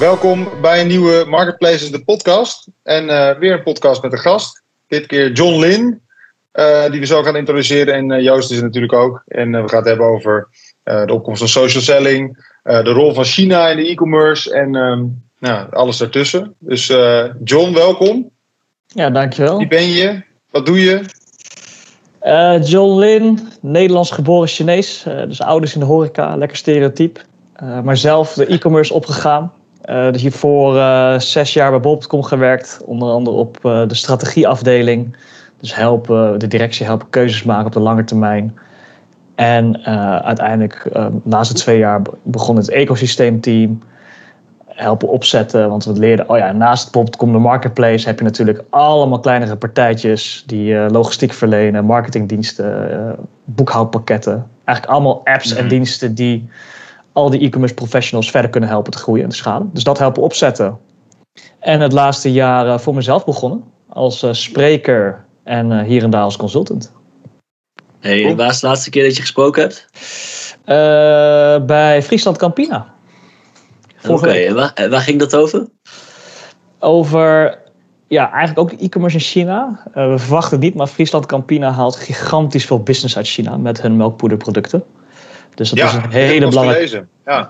welkom 0.00 0.48
bij 0.60 0.80
een 0.80 0.86
nieuwe 0.86 1.24
Marketplaces, 1.28 1.90
de 1.90 2.04
podcast. 2.04 2.66
En 2.82 3.04
uh, 3.04 3.38
weer 3.38 3.52
een 3.52 3.62
podcast 3.62 4.02
met 4.02 4.12
een 4.12 4.18
gast. 4.18 4.62
Dit 4.88 5.06
keer 5.06 5.32
John 5.32 5.58
Lin, 5.58 6.00
uh, 6.52 6.90
die 6.90 7.00
we 7.00 7.06
zo 7.06 7.22
gaan 7.22 7.36
introduceren. 7.36 7.94
En 7.94 8.10
uh, 8.10 8.22
Joost 8.22 8.50
is 8.50 8.56
er 8.56 8.62
natuurlijk 8.62 8.92
ook. 8.92 9.22
En 9.26 9.50
we 9.50 9.68
gaan 9.68 9.78
het 9.78 9.88
hebben 9.88 10.06
over 10.06 10.48
de 10.82 11.12
opkomst 11.12 11.38
van 11.38 11.48
social 11.48 11.82
selling, 11.82 12.52
de 12.62 12.90
rol 12.90 13.14
van 13.14 13.24
China 13.24 13.68
in 13.68 13.76
de 13.76 13.88
e-commerce 13.88 14.54
en 14.54 14.74
um, 14.74 15.22
nou, 15.38 15.72
alles 15.72 15.96
daartussen. 15.96 16.54
Dus 16.58 16.86
John, 17.44 17.72
welkom. 17.72 18.30
Ja, 18.86 19.10
dankjewel. 19.10 19.58
Wie 19.58 19.68
ben 19.68 19.88
je? 19.88 20.22
Wat 20.50 20.66
doe 20.66 20.80
je? 20.80 21.02
John 22.64 22.98
Lin, 22.98 23.48
Nederlands 23.60 24.10
geboren 24.10 24.48
Chinees. 24.48 25.02
dus 25.02 25.40
ouders 25.40 25.74
in 25.74 25.80
de 25.80 25.86
horeca, 25.86 26.36
lekker 26.36 26.56
stereotyp. 26.56 27.24
maar 27.84 27.96
zelf 27.96 28.32
de 28.32 28.46
e-commerce 28.46 28.94
opgegaan. 28.94 29.52
Uh, 29.90 30.12
dus 30.12 30.22
hiervoor 30.22 30.76
uh, 30.76 31.18
zes 31.18 31.52
jaar 31.52 31.70
bij 31.70 31.80
Bob.com 31.80 32.22
gewerkt, 32.22 32.80
onder 32.84 33.10
andere 33.10 33.36
op 33.36 33.58
uh, 33.62 33.88
de 33.88 33.94
strategieafdeling. 33.94 35.16
Dus 35.60 35.74
helpen, 35.74 36.38
de 36.38 36.46
directie 36.46 36.86
helpen 36.86 37.10
keuzes 37.10 37.42
maken 37.42 37.66
op 37.66 37.72
de 37.72 37.80
lange 37.80 38.04
termijn. 38.04 38.58
En 39.34 39.84
uiteindelijk, 40.24 40.90
naast 41.22 41.52
de 41.52 41.58
twee 41.58 41.78
jaar, 41.78 42.02
begon 42.22 42.56
het 42.56 42.70
ecosysteemteam. 42.70 43.78
Helpen 44.66 45.08
opzetten, 45.08 45.68
want 45.68 45.84
we 45.84 45.92
leerden, 45.92 46.28
oh 46.28 46.38
ja, 46.38 46.52
naast 46.52 46.92
Bob.com 46.92 47.32
de 47.32 47.38
marketplace 47.38 48.06
heb 48.06 48.18
je 48.18 48.24
natuurlijk 48.24 48.62
allemaal 48.70 49.20
kleinere 49.20 49.56
partijtjes 49.56 50.42
die 50.46 50.90
logistiek 50.90 51.32
verlenen, 51.32 51.84
marketingdiensten, 51.84 53.16
boekhoudpakketten. 53.44 54.46
Eigenlijk 54.64 54.96
allemaal 54.96 55.20
apps 55.24 55.54
en 55.54 55.64
mhm. 55.64 55.68
diensten 55.68 56.14
die 56.14 56.48
al 57.20 57.30
die 57.30 57.40
e-commerce 57.40 57.74
professionals 57.74 58.30
verder 58.30 58.50
kunnen 58.50 58.68
helpen 58.68 58.92
te 58.92 58.98
groeien 58.98 59.24
en 59.24 59.30
te 59.30 59.36
schalen. 59.36 59.70
Dus 59.72 59.84
dat 59.84 59.98
helpen 59.98 60.22
opzetten. 60.22 60.78
En 61.58 61.80
het 61.80 61.92
laatste 61.92 62.32
jaar 62.32 62.66
uh, 62.66 62.78
voor 62.78 62.94
mezelf 62.94 63.24
begonnen 63.24 63.64
als 63.88 64.22
uh, 64.22 64.32
spreker 64.32 65.24
en 65.44 65.70
uh, 65.70 65.82
hier 65.82 66.02
en 66.02 66.10
daar 66.10 66.22
als 66.22 66.36
consultant. 66.36 66.92
Hey, 68.00 68.26
en 68.26 68.36
waar 68.36 68.50
is 68.50 68.60
de 68.60 68.66
laatste 68.66 68.90
keer 68.90 69.04
dat 69.04 69.14
je 69.14 69.20
gesproken 69.20 69.62
hebt? 69.62 69.88
bij 71.66 72.02
Friesland 72.02 72.36
Campina. 72.36 72.94
Oké, 74.08 74.30
en 74.30 74.54
waar, 74.54 74.86
waar, 74.90 75.00
ging 75.00 75.18
dat 75.18 75.34
over? 75.34 75.66
Over 76.78 77.58
ja, 78.08 78.32
eigenlijk 78.32 78.58
ook 78.58 78.80
e-commerce 78.80 79.16
in 79.16 79.22
China. 79.22 79.82
we 79.94 80.18
verwachten 80.18 80.52
het 80.52 80.60
niet, 80.60 80.74
maar 80.74 80.86
Friesland 80.86 81.26
Campina 81.26 81.70
haalt 81.70 81.96
gigantisch 81.96 82.64
veel 82.66 82.82
business 82.82 83.16
uit 83.16 83.28
China 83.28 83.56
met 83.56 83.82
hun 83.82 83.96
melkpoederproducten. 83.96 84.84
Dus 85.54 85.70
dat 85.70 85.78
ja, 85.78 85.86
is 85.86 85.92
een 85.92 86.10
hele 86.10 86.48
belangrijke. 86.48 87.06
Ja. 87.24 87.48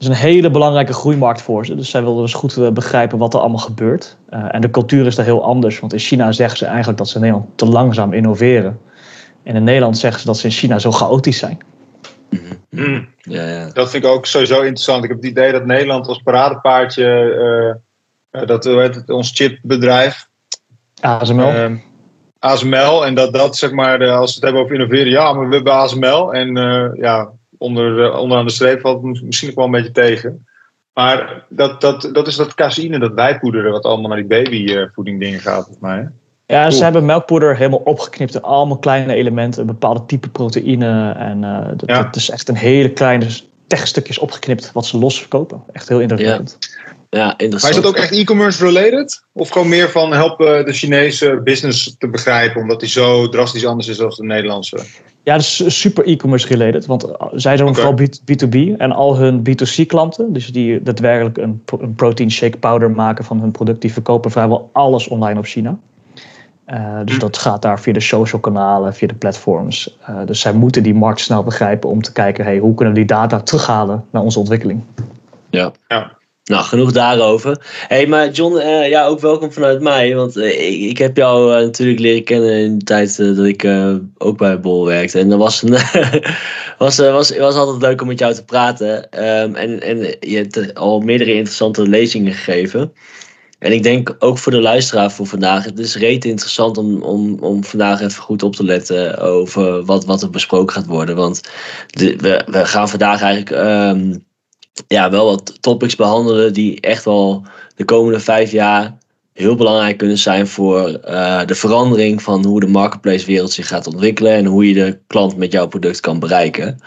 Dat 0.00 0.10
is 0.10 0.16
een 0.16 0.24
hele 0.24 0.50
belangrijke 0.50 0.92
groeimarkt 0.92 1.42
voor 1.42 1.66
ze. 1.66 1.74
Dus 1.74 1.90
zij 1.90 2.02
wilden 2.02 2.22
dus 2.22 2.34
goed 2.34 2.56
eh, 2.56 2.70
begrijpen 2.70 3.18
wat 3.18 3.34
er 3.34 3.40
allemaal 3.40 3.58
gebeurt. 3.58 4.16
Uh, 4.30 4.54
en 4.54 4.60
de 4.60 4.70
cultuur 4.70 5.06
is 5.06 5.14
daar 5.14 5.24
heel 5.24 5.44
anders. 5.44 5.80
Want 5.80 5.92
in 5.92 5.98
China 5.98 6.32
zeggen 6.32 6.58
ze 6.58 6.64
eigenlijk 6.66 6.98
dat 6.98 7.08
ze 7.08 7.14
in 7.14 7.20
Nederland 7.20 7.58
te 7.58 7.66
langzaam 7.66 8.12
innoveren. 8.12 8.80
En 9.42 9.56
in 9.56 9.64
Nederland 9.64 9.98
zeggen 9.98 10.20
ze 10.20 10.26
dat 10.26 10.38
ze 10.38 10.46
in 10.46 10.52
China 10.52 10.78
zo 10.78 10.90
chaotisch 10.90 11.38
zijn. 11.38 11.58
Mm. 12.70 13.08
Ja, 13.16 13.48
ja. 13.48 13.70
Dat 13.72 13.90
vind 13.90 14.04
ik 14.04 14.10
ook 14.10 14.26
sowieso 14.26 14.60
interessant. 14.60 15.04
Ik 15.04 15.10
heb 15.10 15.18
het 15.18 15.30
idee 15.30 15.52
dat 15.52 15.66
Nederland 15.66 16.06
als 16.06 16.18
paradepaardje, 16.18 17.78
uh, 18.30 18.46
dat 18.46 18.64
het, 18.64 19.10
ons 19.10 19.30
chipbedrijf, 19.34 20.28
ASML. 21.00 21.78
ASML. 22.40 23.06
En 23.06 23.14
dat 23.14 23.32
dat, 23.32 23.56
zeg 23.56 23.72
maar, 23.72 24.10
als 24.10 24.28
we 24.28 24.34
het 24.34 24.44
hebben 24.44 24.62
over 24.62 24.74
innoveren, 24.74 25.10
ja, 25.10 25.32
maar 25.32 25.48
we 25.48 25.54
hebben 25.54 25.72
ASML. 25.72 26.34
En 26.34 26.56
uh, 26.56 26.90
ja, 26.94 27.30
onder, 27.58 28.14
onderaan 28.16 28.46
de 28.46 28.52
streep 28.52 28.80
valt 28.80 29.02
het 29.02 29.22
misschien 29.22 29.48
ook 29.48 29.54
wel 29.54 29.64
een 29.64 29.70
beetje 29.70 29.90
tegen. 29.90 30.46
Maar 30.94 31.44
dat, 31.48 31.80
dat, 31.80 32.08
dat 32.12 32.26
is 32.26 32.36
dat 32.36 32.54
caseïne, 32.54 32.98
dat 32.98 33.14
wijpoederen, 33.14 33.72
wat 33.72 33.84
allemaal 33.84 34.08
naar 34.08 34.26
die 34.26 34.26
babyvoeding 34.26 35.20
dingen 35.20 35.40
gaat, 35.40 35.64
volgens 35.64 35.78
mij. 35.80 36.10
Ja, 36.46 36.70
ze 36.70 36.82
hebben 36.82 37.04
melkpoeder 37.04 37.56
helemaal 37.56 37.82
opgeknipt 37.84 38.34
in 38.34 38.42
allemaal 38.42 38.78
kleine 38.78 39.14
elementen, 39.14 39.60
een 39.60 39.66
bepaalde 39.66 40.06
type 40.06 40.28
proteïne. 40.28 41.12
En 41.12 41.42
uh, 41.42 41.66
dat, 41.76 41.82
ja. 41.86 42.02
dat, 42.02 42.16
is 42.16 42.30
echt 42.30 42.48
een 42.48 42.56
hele 42.56 42.90
kleine 42.90 43.26
techstukjes 43.66 44.18
opgeknipt 44.18 44.72
wat 44.72 44.86
ze 44.86 44.98
los 44.98 45.18
verkopen. 45.18 45.62
Echt 45.72 45.88
heel 45.88 46.00
indrukwekkend. 46.00 46.56
Ja. 46.60 46.79
Ja, 47.10 47.34
interessant. 47.36 47.62
Maar 47.62 47.70
is 47.70 47.76
dat 47.76 47.86
ook 47.86 47.96
echt 47.96 48.12
e-commerce 48.12 48.64
related? 48.64 49.22
Of 49.32 49.48
gewoon 49.48 49.68
meer 49.68 49.90
van 49.90 50.12
helpen 50.12 50.64
de 50.64 50.72
Chinese 50.72 51.40
business 51.44 51.96
te 51.98 52.08
begrijpen, 52.08 52.60
omdat 52.60 52.80
die 52.80 52.88
zo 52.88 53.28
drastisch 53.28 53.66
anders 53.66 53.88
is 53.88 53.96
dan 53.96 54.12
de 54.16 54.24
Nederlandse? 54.24 54.76
Ja, 55.22 55.32
dat 55.32 55.42
is 55.42 55.80
super 55.80 56.06
e-commerce 56.06 56.46
related. 56.46 56.86
Want 56.86 57.08
zij 57.32 57.56
doen 57.56 57.68
okay. 57.68 57.82
vooral 57.82 58.08
B2B 58.08 58.78
en 58.78 58.92
al 58.92 59.16
hun 59.16 59.42
B2C 59.48 59.86
klanten, 59.86 60.32
dus 60.32 60.52
die 60.52 60.82
daadwerkelijk 60.82 61.36
een, 61.38 61.62
een 61.80 61.94
protein 61.94 62.30
shake 62.30 62.58
powder 62.58 62.90
maken 62.90 63.24
van 63.24 63.40
hun 63.40 63.50
product, 63.50 63.80
die 63.80 63.92
verkopen 63.92 64.30
vrijwel 64.30 64.70
alles 64.72 65.08
online 65.08 65.38
op 65.38 65.46
China. 65.46 65.78
Uh, 66.66 66.98
dus 67.04 67.14
hm. 67.14 67.20
dat 67.20 67.38
gaat 67.38 67.62
daar 67.62 67.80
via 67.80 67.92
de 67.92 68.00
social 68.00 68.40
kanalen, 68.40 68.94
via 68.94 69.08
de 69.08 69.14
platforms. 69.14 69.98
Uh, 70.10 70.26
dus 70.26 70.40
zij 70.40 70.52
moeten 70.52 70.82
die 70.82 70.94
markt 70.94 71.20
snel 71.20 71.42
begrijpen 71.42 71.90
om 71.90 72.02
te 72.02 72.12
kijken, 72.12 72.44
hey, 72.44 72.58
hoe 72.58 72.74
kunnen 72.74 72.94
we 72.94 73.00
die 73.00 73.08
data 73.08 73.40
terughalen 73.40 74.04
naar 74.10 74.22
onze 74.22 74.38
ontwikkeling. 74.38 74.82
Ja, 75.50 75.72
ja. 75.88 76.18
Nou, 76.44 76.64
genoeg 76.64 76.92
daarover. 76.92 77.66
hey, 77.88 78.06
maar 78.06 78.30
John, 78.30 78.56
uh, 78.56 78.88
ja, 78.88 79.06
ook 79.06 79.20
welkom 79.20 79.52
vanuit 79.52 79.80
mij. 79.80 80.14
Want 80.14 80.36
uh, 80.36 80.88
ik, 80.88 80.98
heb 80.98 81.16
jou 81.16 81.54
uh, 81.54 81.60
natuurlijk 81.60 82.00
leren 82.00 82.24
kennen 82.24 82.52
in 82.52 82.78
de 82.78 82.84
tijd 82.84 83.16
dat 83.16 83.46
ik 83.46 83.66
ook 84.18 84.38
bij 84.38 84.60
Bol 84.60 84.86
werkte. 84.86 85.18
En 85.18 85.28
dat 85.28 85.38
was, 85.38 85.62
een 85.62 85.70
was, 86.78 86.96
was, 86.96 87.36
was 87.36 87.54
altijd 87.54 87.82
leuk 87.82 88.00
om 88.00 88.06
met 88.06 88.18
jou 88.18 88.34
te 88.34 88.44
praten. 88.44 89.24
Um, 89.24 89.54
en, 89.54 89.80
en 89.82 89.98
je 90.20 90.36
hebt 90.36 90.74
al 90.74 91.00
meerdere 91.00 91.34
interessante 91.34 91.88
lezingen 91.88 92.32
gegeven. 92.32 92.92
En 93.60 93.72
ik 93.72 93.82
denk 93.82 94.16
ook 94.18 94.38
voor 94.38 94.52
de 94.52 94.60
luisteraar 94.60 95.12
voor 95.12 95.26
vandaag, 95.26 95.64
het 95.64 95.78
is 95.78 95.96
reet 95.96 96.24
interessant 96.24 96.78
om, 96.78 97.02
om, 97.02 97.38
om 97.40 97.64
vandaag 97.64 98.00
even 98.00 98.22
goed 98.22 98.42
op 98.42 98.56
te 98.56 98.64
letten 98.64 99.18
over 99.18 99.84
wat, 99.84 100.04
wat 100.04 100.22
er 100.22 100.30
besproken 100.30 100.74
gaat 100.74 100.86
worden. 100.86 101.16
Want 101.16 101.40
we, 101.90 102.44
we 102.46 102.64
gaan 102.66 102.88
vandaag 102.88 103.22
eigenlijk 103.22 103.62
um, 103.64 104.28
ja, 104.86 105.10
wel 105.10 105.24
wat 105.24 105.62
topics 105.62 105.96
behandelen 105.96 106.52
die 106.52 106.80
echt 106.80 107.04
wel 107.04 107.44
de 107.76 107.84
komende 107.84 108.20
vijf 108.20 108.52
jaar 108.52 108.98
heel 109.32 109.54
belangrijk 109.54 109.96
kunnen 109.96 110.18
zijn 110.18 110.46
voor 110.46 111.00
uh, 111.08 111.44
de 111.46 111.54
verandering 111.54 112.22
van 112.22 112.44
hoe 112.44 112.60
de 112.60 112.66
marketplace 112.66 113.26
wereld 113.26 113.50
zich 113.50 113.68
gaat 113.68 113.86
ontwikkelen 113.86 114.32
en 114.32 114.44
hoe 114.44 114.68
je 114.68 114.74
de 114.74 114.98
klant 115.06 115.36
met 115.36 115.52
jouw 115.52 115.66
product 115.66 116.00
kan 116.00 116.18
bereiken. 116.18 116.78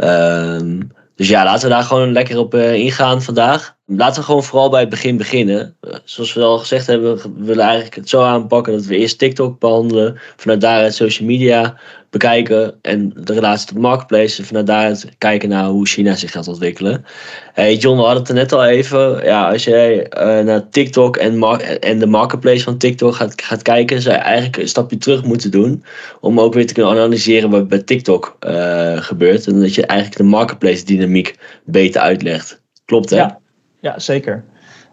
Um, 0.00 0.90
dus 1.16 1.28
ja, 1.28 1.44
laten 1.44 1.68
we 1.68 1.74
daar 1.74 1.82
gewoon 1.82 2.12
lekker 2.12 2.38
op 2.38 2.54
uh, 2.54 2.74
ingaan 2.74 3.22
vandaag. 3.22 3.76
Laten 3.86 4.20
we 4.20 4.26
gewoon 4.26 4.44
vooral 4.44 4.70
bij 4.70 4.80
het 4.80 4.88
begin 4.88 5.16
beginnen. 5.16 5.76
Uh, 5.80 5.94
zoals 6.04 6.32
we 6.32 6.42
al 6.42 6.58
gezegd 6.58 6.86
hebben, 6.86 7.16
we 7.16 7.30
willen 7.36 7.64
eigenlijk 7.64 7.94
het 7.94 8.08
zo 8.08 8.22
aanpakken 8.22 8.72
dat 8.72 8.84
we 8.84 8.96
eerst 8.96 9.18
TikTok 9.18 9.58
behandelen. 9.58 10.18
Vanuit 10.36 10.60
daaruit 10.60 10.94
social 10.94 11.28
media 11.28 11.78
bekijken 12.18 12.74
en 12.82 13.12
de 13.24 13.32
relatie 13.32 13.66
tot 13.66 13.78
marketplace. 13.78 14.38
En 14.38 14.46
vanuit 14.46 14.66
daaruit 14.66 15.08
kijken 15.18 15.48
naar 15.48 15.66
hoe 15.66 15.86
China 15.86 16.14
zich 16.14 16.30
gaat 16.30 16.48
ontwikkelen. 16.48 17.04
Hey 17.52 17.76
John, 17.76 17.96
we 17.96 18.02
hadden 18.02 18.20
het 18.20 18.28
er 18.28 18.34
net 18.34 18.52
al 18.52 18.64
even. 18.64 19.24
Ja, 19.24 19.50
als 19.50 19.64
jij 19.64 19.96
uh, 19.98 20.44
naar 20.44 20.68
TikTok 20.68 21.16
en, 21.16 21.42
en 21.80 21.98
de 21.98 22.06
marketplace 22.06 22.64
van 22.64 22.78
TikTok 22.78 23.14
gaat, 23.14 23.42
gaat 23.42 23.62
kijken, 23.62 24.02
zou 24.02 24.14
je 24.14 24.20
eigenlijk 24.20 24.56
een 24.56 24.68
stapje 24.68 24.98
terug 24.98 25.24
moeten 25.24 25.50
doen. 25.50 25.84
Om 26.20 26.40
ook 26.40 26.54
weer 26.54 26.66
te 26.66 26.72
kunnen 26.74 26.92
analyseren 26.92 27.50
wat 27.50 27.68
bij 27.68 27.82
TikTok 27.82 28.36
uh, 28.46 28.96
gebeurt. 28.96 29.46
En 29.46 29.60
dat 29.60 29.74
je 29.74 29.86
eigenlijk 29.86 30.18
de 30.18 30.26
marketplace 30.26 30.84
dynamiek 30.84 31.38
beter 31.64 32.00
uitlegt. 32.00 32.60
Klopt 32.84 33.10
hè? 33.10 33.16
Ja, 33.16 33.38
ja 33.80 33.98
zeker. 33.98 34.44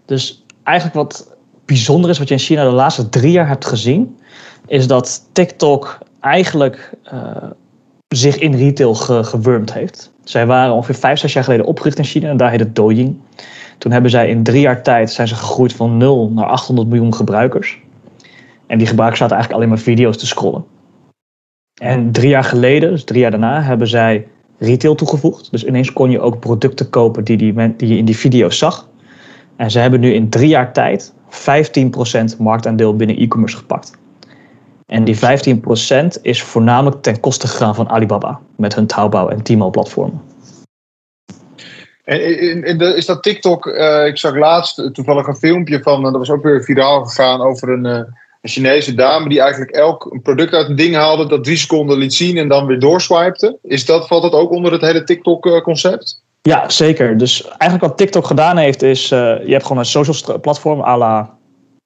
Dus 0.05 0.45
eigenlijk 0.63 0.95
wat 0.95 1.35
bijzonder 1.65 2.09
is, 2.09 2.19
wat 2.19 2.27
je 2.27 2.33
in 2.33 2.39
China 2.39 2.63
de 2.63 2.75
laatste 2.75 3.09
drie 3.09 3.31
jaar 3.31 3.47
hebt 3.47 3.65
gezien, 3.65 4.19
is 4.67 4.87
dat 4.87 5.29
TikTok 5.31 5.99
eigenlijk 6.21 6.91
uh, 7.13 7.21
zich 8.07 8.37
in 8.37 8.55
retail 8.55 8.95
ge 8.95 9.23
gewurmd 9.23 9.73
heeft. 9.73 10.11
Zij 10.23 10.45
waren 10.45 10.73
ongeveer 10.73 10.95
vijf, 10.95 11.19
zes 11.19 11.33
jaar 11.33 11.43
geleden 11.43 11.65
opgericht 11.65 11.97
in 11.97 12.03
China 12.03 12.29
en 12.29 12.37
daar 12.37 12.49
heet 12.49 12.59
het 12.59 12.75
Douyin. 12.75 13.21
Toen 13.77 13.91
hebben 13.91 14.11
zij 14.11 14.29
in 14.29 14.43
drie 14.43 14.61
jaar 14.61 14.83
tijd 14.83 15.11
zijn 15.11 15.27
ze 15.27 15.35
gegroeid 15.35 15.73
van 15.73 15.97
0 15.97 16.31
naar 16.31 16.45
800 16.45 16.87
miljoen 16.87 17.13
gebruikers. 17.13 17.79
En 18.67 18.77
die 18.77 18.87
gebruikers 18.87 19.19
zaten 19.19 19.35
eigenlijk 19.35 19.63
alleen 19.63 19.75
maar 19.75 19.93
video's 19.95 20.17
te 20.17 20.27
scrollen. 20.27 20.65
En 21.81 22.11
drie 22.11 22.29
jaar 22.29 22.43
geleden, 22.43 22.89
dus 22.89 23.03
drie 23.03 23.19
jaar 23.19 23.31
daarna, 23.31 23.61
hebben 23.61 23.87
zij 23.87 24.27
retail 24.57 24.95
toegevoegd. 24.95 25.51
Dus 25.51 25.65
ineens 25.65 25.93
kon 25.93 26.11
je 26.11 26.19
ook 26.19 26.39
producten 26.39 26.89
kopen 26.89 27.23
die, 27.23 27.37
die, 27.37 27.75
die 27.75 27.87
je 27.87 27.97
in 27.97 28.05
die 28.05 28.17
video's 28.17 28.57
zag. 28.57 28.89
En 29.55 29.71
ze 29.71 29.79
hebben 29.79 29.99
nu 29.99 30.13
in 30.13 30.29
drie 30.29 30.47
jaar 30.47 30.73
tijd 30.73 31.13
15% 32.35 32.37
marktaandeel 32.37 32.95
binnen 32.95 33.17
e-commerce 33.17 33.57
gepakt. 33.57 33.99
En 34.91 35.03
die 35.03 35.15
15% 35.15 36.21
is 36.21 36.43
voornamelijk 36.43 37.01
ten 37.01 37.19
koste 37.19 37.47
gegaan 37.47 37.75
van 37.75 37.89
Alibaba 37.89 38.39
met 38.57 38.75
hun 38.75 38.87
Taobao 38.87 39.27
en 39.27 39.43
Tmall-platformen. 39.43 40.21
En, 42.03 42.79
is 42.79 43.05
dat 43.05 43.23
TikTok? 43.23 43.65
Uh, 43.65 44.05
ik 44.05 44.17
zag 44.17 44.35
laatst 44.35 44.93
toevallig 44.93 45.27
een 45.27 45.35
filmpje 45.35 45.81
van, 45.81 46.03
dat 46.03 46.11
was 46.11 46.29
ook 46.29 46.43
weer 46.43 46.63
viraal 46.63 47.05
gegaan 47.05 47.41
over 47.41 47.69
een, 47.69 47.85
uh, 47.85 47.91
een 48.41 48.49
Chinese 48.49 48.95
dame 48.95 49.29
die 49.29 49.41
eigenlijk 49.41 49.71
elk 49.71 50.07
een 50.11 50.21
product 50.21 50.53
uit 50.53 50.69
een 50.69 50.75
ding 50.75 50.95
haalde, 50.95 51.27
dat 51.27 51.43
drie 51.43 51.57
seconden 51.57 51.97
liet 51.97 52.13
zien 52.13 52.37
en 52.37 52.47
dan 52.47 52.65
weer 52.65 52.79
doorswipte. 52.79 53.57
Is 53.63 53.85
dat, 53.85 54.07
valt 54.07 54.21
dat 54.21 54.33
ook 54.33 54.51
onder 54.51 54.71
het 54.71 54.81
hele 54.81 55.03
TikTok-concept? 55.03 56.23
Ja, 56.41 56.69
zeker. 56.69 57.17
Dus 57.17 57.47
eigenlijk 57.47 57.81
wat 57.81 57.97
TikTok 57.97 58.25
gedaan 58.25 58.57
heeft 58.57 58.81
is, 58.81 59.11
uh, 59.11 59.19
je 59.45 59.51
hebt 59.51 59.63
gewoon 59.63 59.77
een 59.77 59.85
social 59.85 60.39
platform 60.39 60.81
à 60.81 60.97
la 60.97 61.39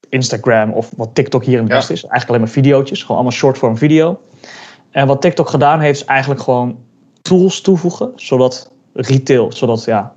Instagram 0.09 0.71
of 0.71 0.91
wat 0.97 1.15
TikTok 1.15 1.43
hier 1.43 1.57
in 1.57 1.63
het 1.63 1.71
Westen 1.71 1.95
is. 1.95 2.01
Eigenlijk 2.01 2.29
alleen 2.29 2.41
maar 2.41 2.63
video's, 2.63 3.01
gewoon 3.01 3.17
allemaal 3.17 3.31
shortform 3.31 3.77
video. 3.77 4.19
En 4.91 5.07
wat 5.07 5.21
TikTok 5.21 5.49
gedaan 5.49 5.79
heeft 5.79 6.01
is 6.01 6.05
eigenlijk 6.05 6.41
gewoon 6.41 6.77
tools 7.21 7.61
toevoegen, 7.61 8.11
zodat 8.15 8.71
retail, 8.93 9.51
zodat 9.51 9.83
ja, 9.83 10.13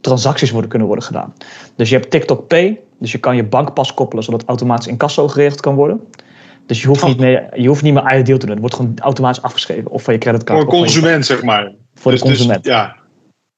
transacties 0.00 0.50
worden, 0.50 0.70
kunnen 0.70 0.88
worden 0.88 1.04
gedaan. 1.04 1.34
Dus 1.76 1.88
je 1.88 1.96
hebt 1.96 2.10
TikTok 2.10 2.46
Pay, 2.46 2.80
dus 2.98 3.12
je 3.12 3.18
kan 3.18 3.36
je 3.36 3.44
bankpas 3.44 3.94
koppelen 3.94 4.24
zodat 4.24 4.44
automatisch 4.44 4.86
incasso 4.86 5.28
geregeld 5.28 5.60
kan 5.60 5.74
worden. 5.74 6.00
Dus 6.66 6.82
je 6.82 6.86
hoeft, 6.86 7.02
oh. 7.02 7.08
niet 7.08 7.18
meer, 7.18 7.60
je 7.60 7.68
hoeft 7.68 7.82
niet 7.82 7.94
meer 7.94 8.18
ideal 8.18 8.38
te 8.38 8.46
doen. 8.46 8.50
Het 8.50 8.60
wordt 8.60 8.74
gewoon 8.74 8.94
automatisch 8.98 9.42
afgeschreven. 9.42 9.90
Of 9.90 10.02
van 10.02 10.14
je 10.14 10.20
creditcard. 10.20 10.62
Voor 10.62 10.72
een 10.72 10.78
consument, 10.78 11.26
zeg 11.26 11.42
maar. 11.42 11.72
Voor 11.94 12.12
de 12.12 12.18
dus- 12.18 12.28
dus- 12.28 12.36
consument. 12.36 12.64
ja. 12.64 12.96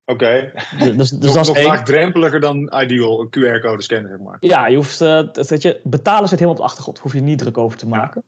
Oké. 0.06 0.53
Dus, 0.79 0.97
dus, 0.97 1.11
dus 1.11 1.32
dat 1.35 1.56
is 1.56 1.67
nog 1.67 1.82
drempeliger 1.82 2.41
dan 2.41 2.73
ideal, 2.82 3.20
een 3.20 3.26
QR-code 3.26 3.82
scannen, 3.82 4.11
zeg 4.11 4.20
maar. 4.20 4.37
Ja, 4.41 4.67
je 4.67 4.76
hoeft, 4.76 5.00
uh, 5.00 5.23
dat 5.32 5.62
je, 5.62 5.81
betalen 5.85 6.29
zit 6.29 6.38
helemaal 6.38 6.55
op 6.55 6.61
de 6.61 6.69
achtergrond. 6.69 6.99
Hoef 6.99 7.12
je 7.12 7.20
niet 7.20 7.38
druk 7.38 7.58
over 7.58 7.79
te 7.79 7.88
maken. 7.88 8.23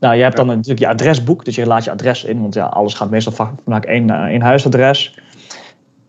Nou, 0.00 0.14
je 0.14 0.22
hebt 0.22 0.36
dan 0.36 0.46
natuurlijk 0.46 0.78
je 0.78 0.88
adresboek. 0.88 1.44
Dus 1.44 1.54
je 1.54 1.66
laat 1.66 1.84
je 1.84 1.90
adres 1.90 2.24
in. 2.24 2.40
Want 2.40 2.54
ja, 2.54 2.66
alles 2.66 2.94
gaat 2.94 3.10
meestal 3.10 3.48
vanuit 3.64 3.86
één, 3.86 4.08
uh, 4.08 4.22
één 4.22 4.42
huisadres. 4.42 5.14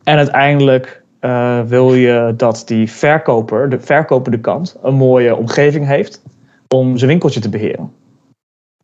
En 0.04 0.18
uiteindelijk 0.18 1.02
uh, 1.22 1.62
wil 1.62 1.94
je 1.94 2.34
dat 2.38 2.64
die 2.66 2.92
verkoper, 2.92 3.70
de 3.70 3.80
verkopende 3.80 4.40
kant, 4.40 4.78
een 4.82 4.94
mooie 4.94 5.36
omgeving 5.36 5.86
heeft 5.86 6.22
om 6.68 6.98
zijn 6.98 7.10
winkeltje 7.10 7.40
te 7.40 7.50
beheren. 7.50 7.94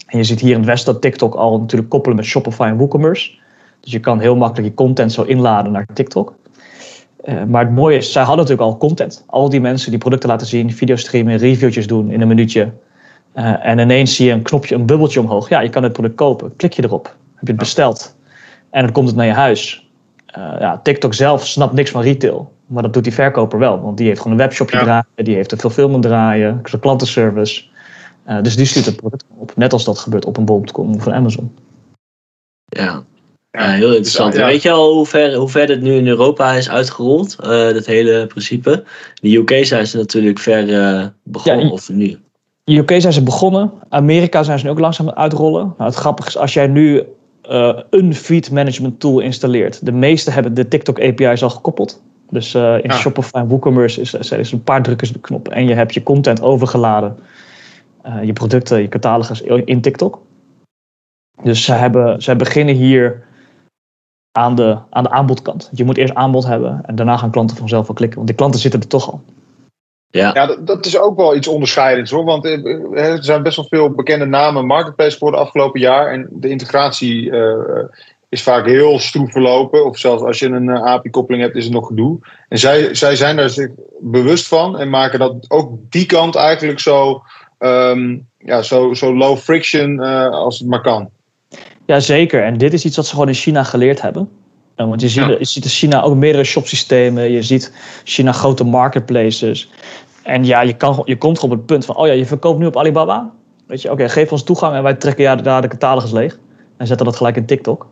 En 0.07 0.18
je 0.18 0.24
ziet 0.24 0.39
hier 0.39 0.51
in 0.51 0.57
het 0.57 0.65
Westen 0.65 0.94
dat 0.94 1.01
TikTok 1.01 1.36
al 1.36 1.60
natuurlijk 1.60 1.89
koppelen 1.89 2.18
met 2.18 2.25
Shopify 2.25 2.63
en 2.63 2.77
WooCommerce. 2.77 3.31
Dus 3.88 3.95
je 3.95 4.01
kan 4.01 4.19
heel 4.19 4.36
makkelijk 4.36 4.68
je 4.68 4.74
content 4.74 5.12
zo 5.12 5.24
inladen 5.24 5.72
naar 5.72 5.86
TikTok. 5.94 6.36
Uh, 7.25 7.44
maar 7.44 7.66
het 7.66 7.74
mooie 7.74 7.98
is, 7.98 8.12
zij 8.12 8.24
hadden 8.24 8.45
natuurlijk 8.45 8.72
al 8.72 8.78
content. 8.78 9.24
Al 9.28 9.50
die 9.50 9.62
mensen 9.62 9.89
die 9.89 10.00
producten 10.00 10.30
laten 10.30 10.48
zien, 10.48 10.74
video's 10.74 11.01
streamen, 11.01 11.38
reviewtjes 11.38 11.88
doen 11.88 12.12
in 12.12 12.22
een 12.22 12.28
minuutje. 12.28 12.74
Uh, 13.36 13.66
en 13.66 13.80
ineens 13.80 14.16
zie 14.16 14.25
je 14.25 14.31
een 14.31 14.42
knopje, 14.42 14.75
een 14.75 14.86
bubbeltje 14.86 15.19
omhoog. 15.19 15.50
Ja, 15.50 15.60
je 15.60 15.69
kan 15.69 15.84
het 15.84 15.94
product 15.94 16.16
kopen. 16.16 16.56
Klik 16.56 16.74
je 16.74 16.84
erop. 16.84 17.06
Heb 17.06 17.42
je 17.42 17.48
het 17.48 17.56
besteld. 17.56 18.16
En 18.69 18.84
dan 18.84 18.92
komt 18.92 19.07
het 19.07 19.16
naar 19.16 19.25
je 19.25 19.34
huis. 19.34 19.89
Uh, 20.38 20.56
ja, 20.60 20.80
TikTok 20.84 21.13
zelf 21.13 21.48
snapt 21.48 21.74
niks 21.74 21.92
van 21.92 22.01
retail. 22.01 22.54
Maar 22.66 22.84
dat 22.84 22.94
doet 22.94 23.04
die 23.04 23.13
verkoper 23.13 23.60
wel. 23.60 23.81
Want 23.81 23.98
die 23.98 24.07
heeft 24.07 24.22
gewoon 24.22 24.38
een 24.38 24.44
webshopje 24.44 24.78
ja. 24.78 24.84
draaien. 24.84 25.06
Die 25.16 25.36
heeft 25.36 25.51
een 25.51 25.60
fulfillment 25.60 26.04
draaien. 26.04 26.62
Een 26.72 26.80
klantenservice. 26.80 27.63
Dus 28.42 28.56
die 28.56 28.66
stuurt 28.66 28.86
het 28.86 28.95
product 28.95 29.25
op. 29.38 29.51
Net 29.56 29.74
als 29.74 29.84
dat 29.84 30.00
gebeurt 30.00 30.25
op 30.25 30.38
een 30.38 30.45
bol.com 30.45 30.95
of 30.95 31.04
van 31.04 31.13
Amazon. 31.13 31.56
Ja, 32.66 33.04
ja, 33.57 33.71
heel 33.71 33.89
interessant. 33.89 34.36
Ja. 34.36 34.45
Weet 34.45 34.62
je 34.62 34.71
al 34.71 34.94
hoe 34.94 35.06
ver, 35.06 35.33
hoe 35.33 35.50
ver 35.50 35.68
dit 35.68 35.81
nu 35.81 35.94
in 35.94 36.07
Europa 36.07 36.54
is 36.54 36.69
uitgerold, 36.69 37.36
uh, 37.42 37.48
dat 37.48 37.86
hele 37.86 38.27
principe? 38.27 38.83
In 39.21 39.30
de 39.30 39.38
UK 39.38 39.65
zijn 39.65 39.88
ze 39.88 39.98
natuurlijk 39.98 40.39
ver 40.39 40.69
uh, 40.69 41.06
begonnen, 41.24 41.65
ja, 41.65 41.71
of 41.71 41.89
nu? 41.89 42.06
In 42.63 42.75
de 42.75 42.77
UK 42.94 43.01
zijn 43.01 43.13
ze 43.13 43.24
begonnen. 43.24 43.71
Amerika 43.89 44.44
zijn 44.44 44.59
ze 44.59 44.65
nu 44.65 44.71
ook 44.71 44.80
langzaam 44.80 45.09
uitrollen. 45.09 45.74
Nou, 45.77 45.89
het 45.89 46.00
grappige 46.00 46.27
is, 46.27 46.38
als 46.38 46.54
jij 46.54 46.68
nu 46.68 47.04
uh, 47.50 47.80
een 47.89 48.15
feed 48.15 48.51
management 48.51 49.00
tool 49.00 49.19
installeert. 49.19 49.86
De 49.86 49.92
meeste 49.92 50.31
hebben 50.31 50.53
de 50.53 50.68
TikTok 50.68 51.00
API's 51.01 51.44
al 51.44 51.50
gekoppeld. 51.50 52.01
Dus 52.30 52.56
in 52.56 52.81
ja. 52.83 52.94
Shopify 52.94 53.38
en 53.38 53.48
WooCommerce 53.48 54.01
is, 54.01 54.13
is 54.13 54.51
een 54.51 54.63
paar 54.63 54.83
drukkers 54.83 55.12
de 55.12 55.19
knop. 55.19 55.48
En 55.48 55.68
je 55.68 55.74
hebt 55.74 55.94
je 55.94 56.03
content 56.03 56.42
overgeladen. 56.42 57.18
je 58.24 58.33
producten, 58.33 58.81
je 58.81 58.88
catalogus 58.88 59.42
in 59.42 59.81
TikTok. 59.81 60.21
Dus 61.44 61.63
ze, 61.63 61.74
hebben, 61.74 62.21
ze 62.21 62.36
beginnen 62.36 62.75
hier 62.75 63.26
aan 64.38 64.56
de, 64.56 64.78
aan 64.89 65.04
de 65.04 65.10
aanbodkant. 65.10 65.69
Je 65.74 65.84
moet 65.84 65.98
eerst 65.98 66.13
aanbod 66.13 66.45
hebben 66.45 66.81
en 66.86 66.95
daarna 66.95 67.18
gaan 67.18 67.31
klanten 67.31 67.57
vanzelf 67.57 67.88
wel 67.88 67.95
klikken. 67.95 68.18
Want 68.18 68.30
die 68.30 68.38
klanten 68.38 68.60
zitten 68.60 68.80
er 68.80 68.88
toch 68.88 69.12
al. 69.12 69.24
Ja, 70.07 70.31
ja 70.34 70.45
dat, 70.45 70.68
dat 70.68 70.86
is 70.86 71.00
ook 71.00 71.18
wel 71.18 71.36
iets 71.36 71.48
onderscheidends 71.48 72.12
hoor. 72.12 72.24
Want 72.24 72.45
eh, 72.45 73.12
er 73.12 73.24
zijn 73.24 73.44
best 73.44 73.56
wel 73.56 73.66
veel 73.69 73.89
bekende 73.89 74.25
namen 74.25 74.66
marketplace 74.66 75.18
voor 75.18 75.31
de 75.31 75.38
afgelopen 75.38 75.80
jaar. 75.80 76.12
En 76.12 76.28
de 76.31 76.50
integratie 76.50 77.24
uh, 77.24 77.84
is 78.30 78.44
vaak 78.44 78.66
heel 78.66 79.00
stroef 79.00 79.31
verlopen. 79.31 79.86
Of 79.86 79.98
zelfs 79.98 80.24
als 80.24 80.39
je 80.39 80.45
een 80.45 80.69
API-koppeling 80.69 81.44
hebt, 81.44 81.56
is 81.56 81.63
het 81.63 81.74
nog 81.74 81.88
gedoe. 81.88 82.19
En 82.50 82.57
zij, 82.57 82.95
zij 82.95 83.16
zijn 83.16 83.36
daar 83.36 83.50
zich 83.50 83.69
bewust 84.00 84.48
van 84.48 84.78
en 84.78 84.89
maken 84.89 85.19
dat 85.19 85.45
ook 85.48 85.72
die 85.89 86.06
kant 86.06 86.36
eigenlijk 86.36 86.80
zo, 86.80 87.24
um, 87.60 88.28
ja, 88.38 88.62
zo, 88.62 88.94
zo 88.94 89.16
low 89.16 89.38
friction 89.38 90.00
uh, 90.00 90.30
als 90.30 90.60
het 90.60 90.68
maar 90.68 90.81
kan. 90.81 91.10
Jazeker, 91.88 92.44
en 92.44 92.57
dit 92.57 92.74
is 92.74 92.86
iets 92.86 92.95
wat 92.95 93.06
ze 93.06 93.12
gewoon 93.12 93.28
in 93.28 93.34
China 93.34 93.63
geleerd 93.63 94.01
hebben. 94.01 94.30
Want 94.75 95.01
je 95.01 95.10
ziet, 95.10 95.24
ja. 95.24 95.36
je 95.39 95.45
ziet 95.45 95.63
in 95.63 95.69
China 95.69 96.01
ook 96.01 96.16
meerdere 96.16 96.44
shopsystemen. 96.44 97.31
Je 97.31 97.42
ziet 97.42 97.74
China 98.04 98.31
grote 98.31 98.63
marketplaces. 98.63 99.69
En 100.24 100.45
ja, 100.45 100.62
je, 100.62 100.74
kan, 100.74 101.01
je 101.06 101.18
komt 101.18 101.39
gewoon 101.39 101.51
op 101.56 101.57
het 101.57 101.68
punt 101.68 101.86
van... 101.86 101.95
oh 101.95 102.07
ja, 102.07 102.13
je 102.13 102.25
verkoopt 102.25 102.60
nu 102.60 102.66
op 102.66 102.78
Alibaba. 102.78 103.31
Weet 103.68 103.81
je, 103.81 103.92
oké, 103.92 104.10
geef 104.10 104.31
ons 104.31 104.44
toegang 104.44 104.75
en 104.75 104.84
wij 104.84 104.94
trekken 104.94 105.24
ja, 105.24 105.36
daar 105.36 105.62
de 105.62 105.68
catalogus 105.68 106.12
leeg. 106.12 106.39
En 106.78 106.88
zetten 106.88 107.06
dat 107.06 107.16
gelijk 107.16 107.36
in 107.36 107.45
TikTok. 107.45 107.88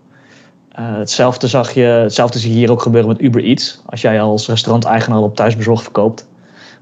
Uh, 0.80 0.98
hetzelfde, 0.98 1.48
zag 1.48 1.72
je, 1.72 1.82
hetzelfde 1.82 2.40
zie 2.40 2.52
je 2.52 2.58
hier 2.58 2.72
ook 2.72 2.82
gebeuren 2.82 3.10
met 3.10 3.22
Uber 3.22 3.44
Eats. 3.44 3.82
Als 3.86 4.02
jij 4.02 4.22
als 4.22 4.48
restauranteigenaar 4.48 5.20
op 5.20 5.36
thuisbezorgd 5.36 5.84
verkoopt... 5.84 6.28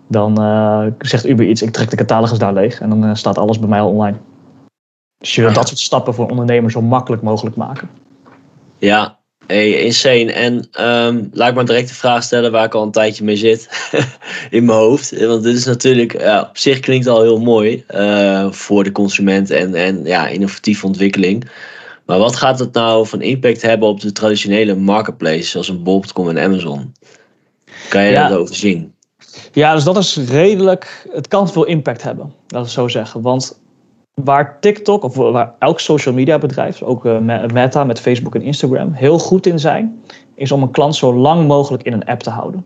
dan 0.07 0.41
uh, 0.41 0.85
zegt 0.99 1.25
Uber 1.25 1.45
Eats, 1.45 1.61
ik 1.61 1.71
trek 1.71 1.89
de 1.89 1.95
catalogus 1.95 2.37
daar 2.37 2.53
leeg. 2.53 2.79
En 2.79 2.89
dan 2.89 3.05
uh, 3.05 3.09
staat 3.13 3.37
alles 3.37 3.59
bij 3.59 3.69
mij 3.69 3.79
al 3.79 3.89
online. 3.89 4.17
Dus 5.23 5.35
je 5.35 5.41
wilt 5.41 5.55
dat 5.55 5.67
soort 5.67 5.79
stappen 5.79 6.13
voor 6.13 6.29
ondernemers 6.29 6.73
zo 6.73 6.81
makkelijk 6.81 7.21
mogelijk 7.21 7.55
maken. 7.55 7.89
Ja, 8.77 9.19
hey, 9.47 9.83
insane. 9.83 10.31
En 10.31 10.67
um, 10.81 11.29
laat 11.33 11.55
maar 11.55 11.65
direct 11.65 11.87
de 11.87 11.93
vraag 11.93 12.23
stellen 12.23 12.51
waar 12.51 12.65
ik 12.65 12.73
al 12.73 12.83
een 12.83 12.91
tijdje 12.91 13.23
mee 13.23 13.35
zit 13.35 13.89
in 14.49 14.65
mijn 14.65 14.77
hoofd. 14.77 15.25
Want 15.25 15.43
dit 15.43 15.55
is 15.55 15.65
natuurlijk, 15.65 16.21
ja, 16.21 16.41
op 16.49 16.57
zich 16.57 16.79
klinkt 16.79 17.07
al 17.07 17.21
heel 17.21 17.39
mooi 17.39 17.83
uh, 17.89 18.51
voor 18.51 18.83
de 18.83 18.91
consument 18.91 19.49
en, 19.49 19.75
en 19.75 20.05
ja, 20.05 20.27
innovatieve 20.27 20.85
ontwikkeling. 20.85 21.49
Maar 22.05 22.17
wat 22.17 22.35
gaat 22.35 22.59
het 22.59 22.73
nou 22.73 23.07
van 23.07 23.21
impact 23.21 23.61
hebben 23.61 23.87
op 23.87 23.99
de 23.99 24.11
traditionele 24.11 24.75
marketplaces 24.75 25.51
zoals 25.51 25.69
een 25.69 25.83
bol.com 25.83 26.29
en 26.29 26.43
Amazon? 26.43 26.93
Kan 27.89 28.03
je 28.03 28.11
ja. 28.11 28.27
dat 28.27 28.37
overzien? 28.37 28.93
Ja, 29.51 29.73
dus 29.73 29.83
dat 29.83 29.97
is 29.97 30.17
redelijk. 30.17 31.07
Het 31.11 31.27
kan 31.27 31.49
veel 31.49 31.65
impact 31.65 32.03
hebben, 32.03 32.33
dat 32.47 32.65
is 32.65 32.73
zo 32.73 32.87
zeggen. 32.87 33.21
Want 33.21 33.61
waar 34.13 34.57
TikTok 34.59 35.03
of 35.03 35.15
waar 35.15 35.53
elk 35.59 35.79
social 35.79 36.13
media 36.13 36.37
bedrijf, 36.37 36.81
ook 36.81 37.05
uh, 37.05 37.17
Meta 37.53 37.83
met 37.83 37.99
Facebook 37.99 38.35
en 38.35 38.41
Instagram, 38.41 38.91
heel 38.91 39.19
goed 39.19 39.45
in 39.45 39.59
zijn, 39.59 40.01
is 40.35 40.51
om 40.51 40.61
een 40.61 40.71
klant 40.71 40.95
zo 40.95 41.13
lang 41.13 41.47
mogelijk 41.47 41.83
in 41.83 41.93
een 41.93 42.05
app 42.05 42.19
te 42.23 42.29
houden. 42.29 42.65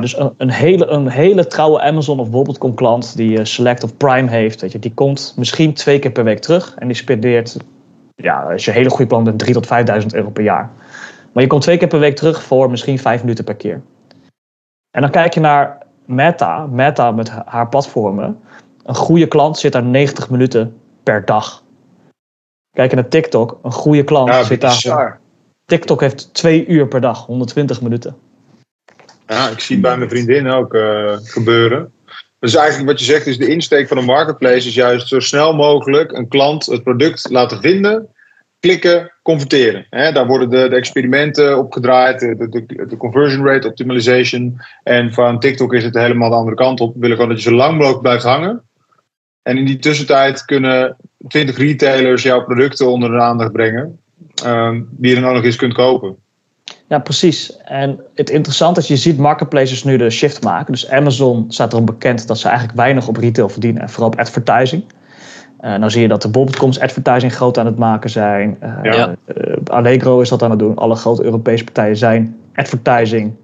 Dus 0.00 0.18
een, 0.18 0.34
een, 0.36 0.50
hele, 0.50 0.86
een 0.86 1.08
hele 1.08 1.46
trouwe 1.46 1.80
Amazon 1.80 2.20
of 2.20 2.30
bol.com 2.30 2.74
klant 2.74 3.16
die 3.16 3.38
uh, 3.38 3.44
Select 3.44 3.82
of 3.82 3.96
Prime 3.96 4.30
heeft, 4.30 4.60
weet 4.60 4.72
je, 4.72 4.78
die 4.78 4.94
komt 4.94 5.34
misschien 5.36 5.74
twee 5.74 5.98
keer 5.98 6.10
per 6.10 6.24
week 6.24 6.38
terug 6.38 6.74
en 6.78 6.86
die 6.86 6.96
spendeert, 6.96 7.56
ja, 8.14 8.42
als 8.42 8.64
je 8.64 8.70
een 8.70 8.76
hele 8.76 8.90
goede 8.90 9.06
plan 9.06 9.24
bent, 9.24 9.44
3.000 9.46 9.52
tot 9.52 9.66
5.000 10.02 10.06
euro 10.12 10.30
per 10.30 10.44
jaar. 10.44 10.70
Maar 11.32 11.42
je 11.42 11.48
komt 11.48 11.62
twee 11.62 11.76
keer 11.76 11.88
per 11.88 11.98
week 11.98 12.16
terug 12.16 12.42
voor 12.42 12.70
misschien 12.70 12.98
vijf 12.98 13.20
minuten 13.20 13.44
per 13.44 13.54
keer. 13.54 13.82
En 14.90 15.00
dan 15.00 15.10
kijk 15.10 15.34
je 15.34 15.40
naar 15.40 15.78
Meta, 16.04 16.66
Meta 16.66 17.10
met 17.10 17.30
haar 17.44 17.68
platformen. 17.68 18.40
Een 18.88 18.94
goede 18.94 19.26
klant 19.26 19.58
zit 19.58 19.72
daar 19.72 19.84
90 19.84 20.30
minuten 20.30 20.76
per 21.02 21.24
dag. 21.24 21.62
Kijk 22.72 22.94
naar 22.94 23.08
TikTok. 23.08 23.58
Een 23.62 23.72
goede 23.72 24.04
klant 24.04 24.28
ja, 24.28 24.42
zit 24.42 24.60
daar. 24.60 25.20
TikTok 25.64 26.00
heeft 26.00 26.34
twee 26.34 26.66
uur 26.66 26.88
per 26.88 27.00
dag, 27.00 27.26
120 27.26 27.80
minuten. 27.80 28.16
Ja, 29.26 29.48
ik 29.48 29.60
zie 29.60 29.76
het 29.76 29.84
bij 29.84 29.96
mijn 29.96 30.10
vriendin 30.10 30.50
ook 30.50 30.74
uh, 30.74 31.16
gebeuren. 31.22 31.92
Dus 32.38 32.54
eigenlijk 32.54 32.88
wat 32.88 32.98
je 32.98 33.04
zegt 33.04 33.26
is 33.26 33.38
de 33.38 33.48
insteek 33.48 33.88
van 33.88 33.96
een 33.96 34.04
marketplace 34.04 34.68
is 34.68 34.74
juist 34.74 35.08
zo 35.08 35.20
snel 35.20 35.54
mogelijk 35.54 36.12
een 36.12 36.28
klant 36.28 36.66
het 36.66 36.82
product 36.82 37.30
laten 37.30 37.60
vinden, 37.60 38.08
klikken, 38.60 39.12
converteren. 39.22 39.86
daar 39.90 40.26
worden 40.26 40.50
de, 40.50 40.68
de, 40.68 40.76
experimenten 40.76 41.58
opgedraaid, 41.58 42.20
de, 42.20 42.48
de, 42.48 42.86
de, 42.86 42.96
conversion 42.96 43.46
rate 43.46 43.68
optimization. 43.68 44.60
En 44.82 45.12
van 45.12 45.40
TikTok 45.40 45.74
is 45.74 45.84
het 45.84 45.94
helemaal 45.94 46.30
de 46.30 46.36
andere 46.36 46.56
kant 46.56 46.80
op. 46.80 46.94
We 46.94 47.00
willen 47.00 47.16
gewoon 47.16 47.30
dat 47.30 47.42
je 47.42 47.50
zo 47.50 47.56
lang 47.56 47.78
mogelijk 47.78 48.02
blijft 48.02 48.24
hangen. 48.24 48.62
En 49.48 49.58
in 49.58 49.64
die 49.64 49.78
tussentijd 49.78 50.44
kunnen 50.44 50.96
20 51.28 51.56
retailers 51.56 52.22
jouw 52.22 52.44
producten 52.44 52.90
onder 52.90 53.10
de 53.10 53.20
aandacht 53.20 53.52
brengen, 53.52 53.98
um, 54.46 54.88
die 54.90 55.14
je 55.14 55.20
dan 55.20 55.28
ook 55.28 55.34
nog 55.34 55.44
eens 55.44 55.56
kunt 55.56 55.74
kopen. 55.74 56.16
Ja, 56.88 56.98
precies. 56.98 57.56
En 57.56 58.00
het 58.14 58.30
interessante 58.30 58.80
is, 58.80 58.88
je 58.88 58.96
ziet 58.96 59.18
marketplaces 59.18 59.84
nu 59.84 59.96
de 59.96 60.10
shift 60.10 60.42
maken. 60.42 60.72
Dus 60.72 60.90
Amazon 60.90 61.44
staat 61.48 61.72
erom 61.72 61.84
bekend 61.84 62.26
dat 62.26 62.38
ze 62.38 62.48
eigenlijk 62.48 62.78
weinig 62.78 63.08
op 63.08 63.16
retail 63.16 63.48
verdienen 63.48 63.82
en 63.82 63.88
vooral 63.88 64.08
op 64.08 64.18
advertising. 64.18 64.84
Uh, 65.60 65.76
nou 65.76 65.90
zie 65.90 66.02
je 66.02 66.08
dat 66.08 66.22
de 66.22 66.28
bol.com's 66.28 66.78
advertising 66.78 67.34
groot 67.34 67.58
aan 67.58 67.66
het 67.66 67.78
maken 67.78 68.10
zijn. 68.10 68.56
Uh, 68.62 68.78
ja. 68.82 69.14
uh, 69.36 69.56
Allegro 69.64 70.20
is 70.20 70.28
dat 70.28 70.42
aan 70.42 70.50
het 70.50 70.58
doen. 70.58 70.76
Alle 70.76 70.94
grote 70.94 71.24
Europese 71.24 71.64
partijen 71.64 71.96
zijn 71.96 72.36
advertising 72.54 73.34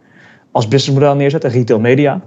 als 0.51 0.69
businessmodel 0.69 1.15
neerzetten, 1.15 1.51
retail 1.51 1.81
media. 1.81 2.21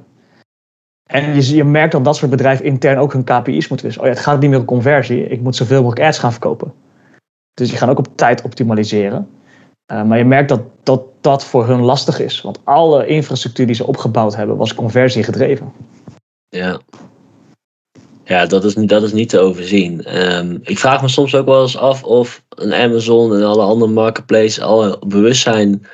En 1.07 1.35
je, 1.35 1.55
je 1.55 1.63
merkt 1.63 1.91
dat 1.91 2.03
dat 2.03 2.15
soort 2.15 2.31
bedrijven 2.31 2.65
intern 2.65 2.97
ook 2.97 3.13
hun 3.13 3.23
KPI's 3.23 3.67
moeten 3.67 3.85
wisselen. 3.85 3.99
Oh 3.99 4.13
ja, 4.13 4.19
het 4.19 4.19
gaat 4.19 4.39
niet 4.39 4.49
meer 4.49 4.59
om 4.59 4.65
conversie. 4.65 5.27
Ik 5.27 5.41
moet 5.41 5.55
zoveel 5.55 5.81
mogelijk 5.81 6.07
ads 6.07 6.19
gaan 6.19 6.31
verkopen. 6.31 6.73
Dus 7.53 7.69
die 7.69 7.77
gaan 7.77 7.89
ook 7.89 7.97
op 7.97 8.07
tijd 8.15 8.41
optimaliseren. 8.41 9.29
Uh, 9.91 10.03
maar 10.03 10.17
je 10.17 10.25
merkt 10.25 10.49
dat, 10.49 10.61
dat 10.83 11.01
dat 11.21 11.45
voor 11.45 11.67
hun 11.67 11.81
lastig 11.81 12.19
is. 12.19 12.41
Want 12.41 12.59
alle 12.63 13.05
infrastructuur 13.05 13.65
die 13.65 13.75
ze 13.75 13.87
opgebouwd 13.87 14.35
hebben, 14.35 14.57
was 14.57 14.75
conversie 14.75 15.23
gedreven. 15.23 15.73
Ja. 16.49 16.79
Ja, 18.23 18.45
dat 18.45 18.63
is, 18.63 18.73
dat 18.73 19.03
is 19.03 19.13
niet 19.13 19.29
te 19.29 19.39
overzien. 19.39 20.17
Um, 20.17 20.59
ik 20.63 20.79
vraag 20.79 21.01
me 21.01 21.07
soms 21.07 21.35
ook 21.35 21.45
wel 21.45 21.61
eens 21.61 21.77
af 21.77 22.03
of 22.03 22.43
een 22.49 22.73
Amazon 22.73 23.35
en 23.35 23.43
alle 23.43 23.63
andere 23.63 23.91
marketplaces 23.91 24.61
al 24.61 24.99
bewust 25.07 25.41
zijn 25.41 25.85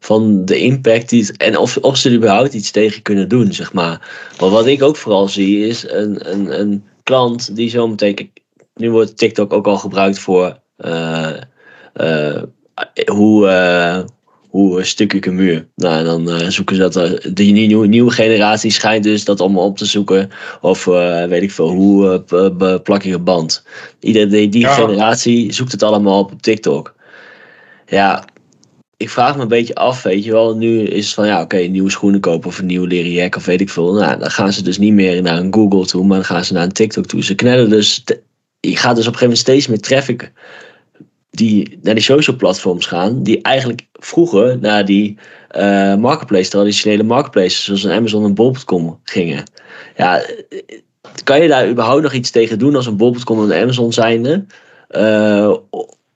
van 0.00 0.44
de 0.44 0.58
impact 0.58 1.08
die 1.08 1.22
het, 1.22 1.36
en 1.36 1.56
of, 1.56 1.76
of 1.76 1.96
ze 1.96 2.08
er 2.08 2.14
überhaupt 2.14 2.54
iets 2.54 2.70
tegen 2.70 3.02
kunnen 3.02 3.28
doen, 3.28 3.52
zeg 3.52 3.72
maar. 3.72 4.08
Maar 4.40 4.50
wat 4.50 4.66
ik 4.66 4.82
ook 4.82 4.96
vooral 4.96 5.28
zie 5.28 5.66
is 5.66 5.84
een, 5.88 6.32
een, 6.32 6.60
een 6.60 6.84
klant 7.02 7.56
die 7.56 7.70
zometeen. 7.70 8.32
Nu 8.74 8.90
wordt 8.90 9.16
TikTok 9.16 9.52
ook 9.52 9.66
al 9.66 9.76
gebruikt 9.76 10.18
voor 10.18 10.58
uh, 10.78 11.30
uh, 11.94 12.42
hoe, 13.06 13.46
uh, 13.46 14.00
hoe 14.48 14.84
stuk 14.84 15.12
ik 15.12 15.26
een 15.26 15.34
muur. 15.34 15.68
Nou, 15.74 16.04
dan 16.04 16.52
zoeken 16.52 16.76
ze 16.76 16.88
dat. 16.88 16.94
De 17.34 17.42
nieuwe, 17.42 17.86
nieuwe 17.86 18.10
generatie 18.10 18.70
schijnt 18.70 19.04
dus 19.04 19.24
dat 19.24 19.40
allemaal 19.40 19.64
op 19.64 19.76
te 19.76 19.84
zoeken. 19.84 20.30
Of 20.60 20.84
weet 20.84 21.42
ik 21.42 21.50
veel, 21.50 21.70
hoe 21.70 22.80
plak 22.82 23.02
ik 23.02 23.14
een 23.14 23.24
band. 23.24 23.64
Iedereen, 24.00 24.50
die 24.50 24.66
generatie 24.66 25.52
zoekt 25.52 25.72
het 25.72 25.82
allemaal 25.82 26.18
op 26.18 26.32
op 26.32 26.42
TikTok. 26.42 26.94
Ja, 27.86 28.24
ik 29.00 29.10
vraag 29.10 29.36
me 29.36 29.42
een 29.42 29.48
beetje 29.48 29.74
af, 29.74 30.02
weet 30.02 30.24
je 30.24 30.32
wel. 30.32 30.56
Nu 30.56 30.80
is 30.80 31.04
het 31.04 31.14
van, 31.14 31.26
ja, 31.26 31.42
oké, 31.42 31.56
nieuwe 31.56 31.90
schoenen 31.90 32.20
kopen 32.20 32.48
of 32.48 32.58
een 32.58 32.66
nieuwe 32.66 32.86
leren 32.86 33.10
jack 33.10 33.36
of 33.36 33.44
weet 33.44 33.60
ik 33.60 33.70
veel. 33.70 33.92
Nou, 33.92 34.18
dan 34.18 34.30
gaan 34.30 34.52
ze 34.52 34.62
dus 34.62 34.78
niet 34.78 34.92
meer 34.92 35.22
naar 35.22 35.38
een 35.38 35.54
Google 35.54 35.86
toe, 35.86 36.06
maar 36.06 36.16
dan 36.16 36.26
gaan 36.26 36.44
ze 36.44 36.52
naar 36.52 36.62
een 36.62 36.72
TikTok 36.72 37.06
toe. 37.06 37.24
Ze 37.24 37.34
knellen 37.34 37.70
dus, 37.70 38.04
je 38.60 38.76
gaat 38.76 38.96
dus 38.96 39.06
op 39.06 39.12
een 39.12 39.18
gegeven 39.18 39.20
moment 39.20 39.38
steeds 39.38 39.66
meer 39.66 39.80
traffic 39.80 40.32
die 41.30 41.78
naar 41.82 41.94
die 41.94 42.02
social 42.02 42.36
platforms 42.36 42.86
gaan, 42.86 43.22
die 43.22 43.42
eigenlijk 43.42 43.86
vroeger 43.92 44.58
naar 44.58 44.84
die 44.84 45.18
uh, 45.56 45.94
marketplace, 45.94 46.50
traditionele 46.50 47.02
marketplaces 47.02 47.64
zoals 47.64 47.84
een 47.84 47.92
Amazon 47.92 48.24
en 48.24 48.34
Bol.com 48.34 49.00
gingen. 49.04 49.44
Ja, 49.96 50.22
kan 51.24 51.42
je 51.42 51.48
daar 51.48 51.68
überhaupt 51.68 52.02
nog 52.02 52.12
iets 52.12 52.30
tegen 52.30 52.58
doen 52.58 52.76
als 52.76 52.86
een 52.86 52.96
Bol.com 52.96 53.42
en 53.42 53.56
een 53.56 53.62
Amazon 53.62 53.92
zijnde? 53.92 54.44
Uh, 54.90 55.54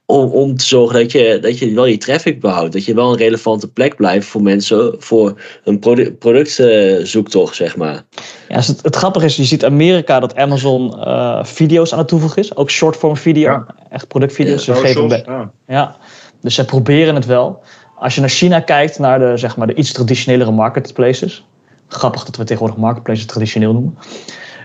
om, 0.06 0.30
om 0.30 0.56
te 0.56 0.64
zorgen 0.64 1.00
dat 1.00 1.12
je, 1.12 1.38
dat 1.40 1.58
je 1.58 1.74
wel 1.74 1.86
je 1.86 1.98
traffic 1.98 2.40
behoudt. 2.40 2.72
Dat 2.72 2.84
je 2.84 2.94
wel 2.94 3.10
een 3.10 3.18
relevante 3.18 3.68
plek 3.68 3.96
blijft 3.96 4.26
voor 4.26 4.42
mensen 4.42 4.94
voor 4.98 5.40
een 5.64 5.78
product, 5.78 6.18
productzoektocht, 6.18 7.54
zeg 7.54 7.76
maar. 7.76 8.04
Ja, 8.48 8.56
het, 8.56 8.78
het 8.82 8.96
grappige 8.96 9.24
is, 9.24 9.36
je 9.36 9.44
ziet 9.44 9.64
Amerika 9.64 10.20
dat 10.20 10.36
Amazon 10.36 10.94
uh, 10.96 11.44
video's 11.44 11.92
aan 11.92 11.98
het 11.98 12.08
toevoegen 12.08 12.42
is. 12.42 12.56
Ook 12.56 12.70
shortform 12.70 13.16
video, 13.16 13.64
echt 13.90 14.08
productvideo's. 14.08 14.64
Ja, 14.64 14.74
geven 14.74 15.08
ja. 15.08 15.52
ja, 15.66 15.96
dus 16.40 16.54
ze 16.54 16.64
proberen 16.64 17.14
het 17.14 17.26
wel. 17.26 17.62
Als 17.98 18.14
je 18.14 18.20
naar 18.20 18.30
China 18.30 18.60
kijkt, 18.60 18.98
naar 18.98 19.18
de, 19.18 19.36
zeg 19.36 19.56
maar, 19.56 19.66
de 19.66 19.74
iets 19.74 19.92
traditionelere 19.92 20.50
marketplaces. 20.50 21.46
Grappig 21.88 22.24
dat 22.24 22.36
we 22.36 22.44
tegenwoordig 22.44 22.78
marketplaces 22.78 23.26
traditioneel 23.26 23.72
noemen. 23.72 23.98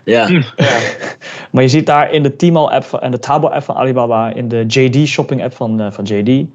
Ja. 0.04 0.28
Hm. 0.28 0.34
ja. 0.34 0.42
maar 1.52 1.64
je 1.64 1.70
ziet 1.70 1.86
daar 1.86 2.12
in 2.12 2.24
de 2.24 2.36
Tmall-app 2.36 2.94
en 2.94 3.12
de 3.12 3.20
Tabo-app 3.20 3.64
van 3.64 3.76
Alibaba, 3.76 4.34
in 4.34 4.48
de 4.48 4.66
JD-shopping-app 4.68 5.54
van, 5.54 5.82
uh, 5.82 5.92
van 5.92 6.04
JD 6.04 6.48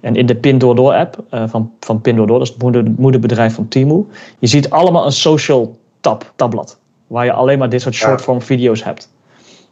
en 0.00 0.14
in 0.14 0.26
de 0.26 0.34
Pinduoduo-app 0.34 1.24
uh, 1.30 1.42
van, 1.46 1.72
van 1.80 2.00
Pinduoduo, 2.00 2.38
dat 2.38 2.46
is 2.46 2.52
het 2.52 2.62
moeder, 2.62 2.84
moederbedrijf 2.96 3.54
van 3.54 3.68
Temu. 3.68 4.06
Je 4.38 4.46
ziet 4.46 4.70
allemaal 4.70 5.06
een 5.06 5.12
social 5.12 5.78
tab, 6.00 6.32
tabblad, 6.36 6.78
waar 7.06 7.24
je 7.24 7.32
alleen 7.32 7.58
maar 7.58 7.68
dit 7.68 7.80
soort 7.80 7.94
short-form 7.94 8.42
video's 8.42 8.84
hebt. 8.84 9.10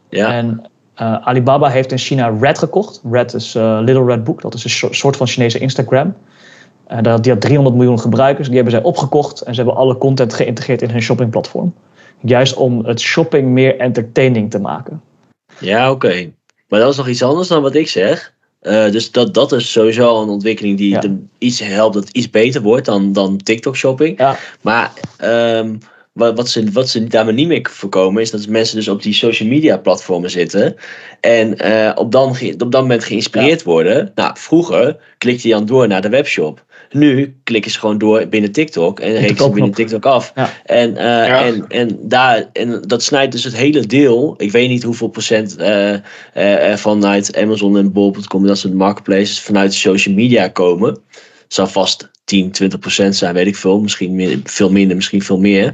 Ja. 0.09 0.33
En 0.33 0.61
uh, 1.01 1.27
Alibaba 1.27 1.69
heeft 1.69 1.91
in 1.91 1.97
China 1.97 2.33
Red 2.39 2.57
gekocht. 2.57 3.01
Red 3.11 3.33
is 3.33 3.53
Little 3.53 4.05
Red 4.05 4.23
Book, 4.23 4.41
dat 4.41 4.53
is 4.53 4.63
een 4.63 4.93
soort 4.93 5.17
van 5.17 5.27
Chinese 5.27 5.59
Instagram. 5.59 6.15
die 7.21 7.31
had 7.31 7.41
300 7.41 7.75
miljoen 7.75 7.99
gebruikers, 7.99 8.47
die 8.47 8.55
hebben 8.55 8.73
zij 8.73 8.83
opgekocht 8.83 9.41
en 9.41 9.55
ze 9.55 9.61
hebben 9.61 9.79
alle 9.79 9.97
content 9.97 10.33
geïntegreerd 10.33 10.81
in 10.81 10.89
hun 10.89 11.01
shoppingplatform. 11.01 11.73
Juist 12.21 12.53
om 12.53 12.85
het 12.85 12.99
shopping 12.99 13.47
meer 13.47 13.79
entertaining 13.79 14.51
te 14.51 14.59
maken. 14.59 15.01
Ja, 15.59 15.91
oké. 15.91 16.31
Maar 16.67 16.79
dat 16.79 16.91
is 16.91 16.97
nog 16.97 17.07
iets 17.07 17.23
anders 17.23 17.47
dan 17.47 17.61
wat 17.61 17.75
ik 17.75 17.87
zeg. 17.87 18.33
Uh, 18.61 18.91
dus 18.91 19.11
dat, 19.11 19.33
dat 19.33 19.51
is 19.51 19.71
sowieso 19.71 20.21
een 20.21 20.29
ontwikkeling 20.29 20.77
die 20.77 20.89
ja. 20.89 21.03
iets 21.37 21.59
helpt 21.59 21.93
dat 21.93 22.09
iets 22.09 22.29
beter 22.29 22.61
wordt 22.61 22.85
dan, 22.85 23.13
dan 23.13 23.37
TikTok 23.37 23.75
shopping. 23.75 24.19
Ja. 24.19 24.37
Maar 24.61 24.91
um, 25.23 25.77
wat, 26.11 26.35
wat, 26.35 26.49
ze, 26.49 26.71
wat 26.71 26.89
ze 26.89 27.03
daarmee 27.03 27.33
niet 27.33 27.47
meer 27.47 27.67
voorkomen 27.71 28.21
is 28.21 28.31
dat 28.31 28.47
mensen 28.47 28.75
dus 28.75 28.87
op 28.87 29.01
die 29.01 29.13
social 29.13 29.49
media 29.49 29.77
platformen 29.77 30.29
zitten. 30.29 30.75
En 31.19 31.65
uh, 31.65 31.91
op, 31.95 32.11
dan, 32.11 32.29
op 32.57 32.71
dat 32.71 32.81
moment 32.81 33.03
geïnspireerd 33.03 33.59
ja. 33.59 33.65
worden. 33.65 34.11
Nou, 34.15 34.31
vroeger 34.37 34.97
klikte 35.17 35.47
je 35.47 35.53
dan 35.53 35.65
door 35.65 35.87
naar 35.87 36.01
de 36.01 36.09
webshop. 36.09 36.65
Nu 36.91 37.35
klikken 37.43 37.71
ze 37.71 37.79
gewoon 37.79 37.97
door 37.97 38.27
binnen 38.27 38.51
TikTok 38.51 38.99
en 38.99 39.11
rekenen 39.11 39.43
ze 39.43 39.49
binnen 39.49 39.71
TikTok 39.71 40.05
af. 40.05 40.33
En, 40.65 40.89
uh, 40.89 40.97
ja. 40.97 41.43
en, 41.43 41.65
en, 41.67 41.99
daar, 42.01 42.49
en 42.53 42.81
dat 42.87 43.03
snijdt 43.03 43.31
dus 43.31 43.43
het 43.43 43.55
hele 43.55 43.85
deel. 43.85 44.33
Ik 44.37 44.51
weet 44.51 44.69
niet 44.69 44.83
hoeveel 44.83 45.07
procent 45.07 45.59
uh, 45.59 45.93
uh, 46.37 46.75
vanuit 46.75 47.37
Amazon 47.37 47.77
en 47.77 47.91
Bol.com, 47.91 48.47
dat 48.47 48.57
soort 48.57 48.73
marketplaces, 48.73 49.41
vanuit 49.41 49.73
social 49.73 50.15
media 50.15 50.47
komen. 50.47 50.89
Het 50.89 51.53
zal 51.59 51.67
vast 51.67 52.09
10, 52.23 52.51
20 52.51 52.79
procent 52.79 53.15
zijn, 53.15 53.33
weet 53.33 53.47
ik 53.47 53.55
veel. 53.55 53.79
Misschien 53.79 54.15
meer, 54.15 54.39
veel 54.43 54.71
minder, 54.71 54.95
misschien 54.95 55.23
veel 55.23 55.39
meer. 55.39 55.73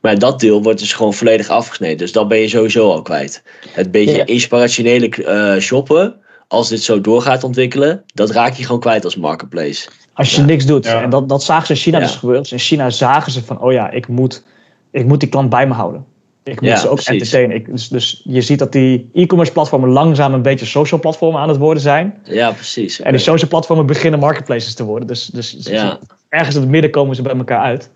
Maar 0.00 0.18
dat 0.18 0.40
deel 0.40 0.62
wordt 0.62 0.78
dus 0.78 0.92
gewoon 0.92 1.14
volledig 1.14 1.48
afgesneden. 1.48 1.98
Dus 1.98 2.12
dat 2.12 2.28
ben 2.28 2.38
je 2.38 2.48
sowieso 2.48 2.90
al 2.90 3.02
kwijt. 3.02 3.42
Het 3.70 3.90
beetje 3.90 4.16
ja. 4.16 4.26
inspirationele 4.26 5.56
shoppen 5.60 6.20
als 6.48 6.68
dit 6.68 6.82
zo 6.82 7.00
door 7.00 7.22
gaat 7.22 7.44
ontwikkelen, 7.44 8.04
dat 8.14 8.30
raak 8.30 8.54
je 8.54 8.64
gewoon 8.64 8.80
kwijt 8.80 9.04
als 9.04 9.16
marketplace. 9.16 9.88
Als 10.12 10.34
je 10.34 10.42
niks 10.42 10.66
doet. 10.66 10.86
En 10.86 11.10
dat, 11.10 11.28
dat 11.28 11.42
zagen 11.42 11.66
ze 11.66 11.72
in 11.72 11.78
China 11.78 11.98
dus 11.98 12.14
gebeuren. 12.14 12.42
Dus 12.42 12.52
in 12.52 12.58
China 12.58 12.90
zagen 12.90 13.32
ze 13.32 13.44
van, 13.44 13.60
oh 13.60 13.72
ja, 13.72 13.90
ik 13.90 14.08
moet, 14.08 14.44
ik 14.90 15.06
moet 15.06 15.20
die 15.20 15.28
klant 15.28 15.50
bij 15.50 15.66
me 15.66 15.74
houden. 15.74 16.04
Ik 16.44 16.60
moet 16.60 16.78
ze 16.78 16.88
ook 16.88 16.94
precies. 16.94 17.12
entertainen. 17.12 17.56
Ik, 17.56 17.70
dus, 17.70 17.88
dus 17.88 18.20
je 18.24 18.40
ziet 18.40 18.58
dat 18.58 18.72
die 18.72 19.10
e-commerce 19.12 19.52
platformen 19.52 19.90
langzaam 19.90 20.34
een 20.34 20.42
beetje 20.42 20.66
social 20.66 21.00
platformen 21.00 21.40
aan 21.40 21.48
het 21.48 21.58
worden 21.58 21.82
zijn. 21.82 22.18
Ja, 22.24 22.50
precies. 22.50 23.00
En 23.00 23.12
die 23.12 23.20
social 23.20 23.48
platformen 23.48 23.86
beginnen 23.86 24.20
marketplaces 24.20 24.74
te 24.74 24.84
worden. 24.84 25.08
Dus, 25.08 25.26
dus 25.26 25.56
ja. 25.60 25.98
ergens 26.28 26.54
in 26.54 26.60
het 26.60 26.70
midden 26.70 26.90
komen 26.90 27.16
ze 27.16 27.22
bij 27.22 27.36
elkaar 27.36 27.60
uit. 27.60 27.90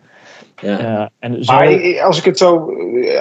Ja. 0.61 0.81
Uh, 0.81 1.07
en 1.19 1.45
zo... 1.45 1.53
Maar 1.53 2.03
als 2.03 2.19
ik 2.19 2.25
het 2.25 2.39
zo. 2.39 2.73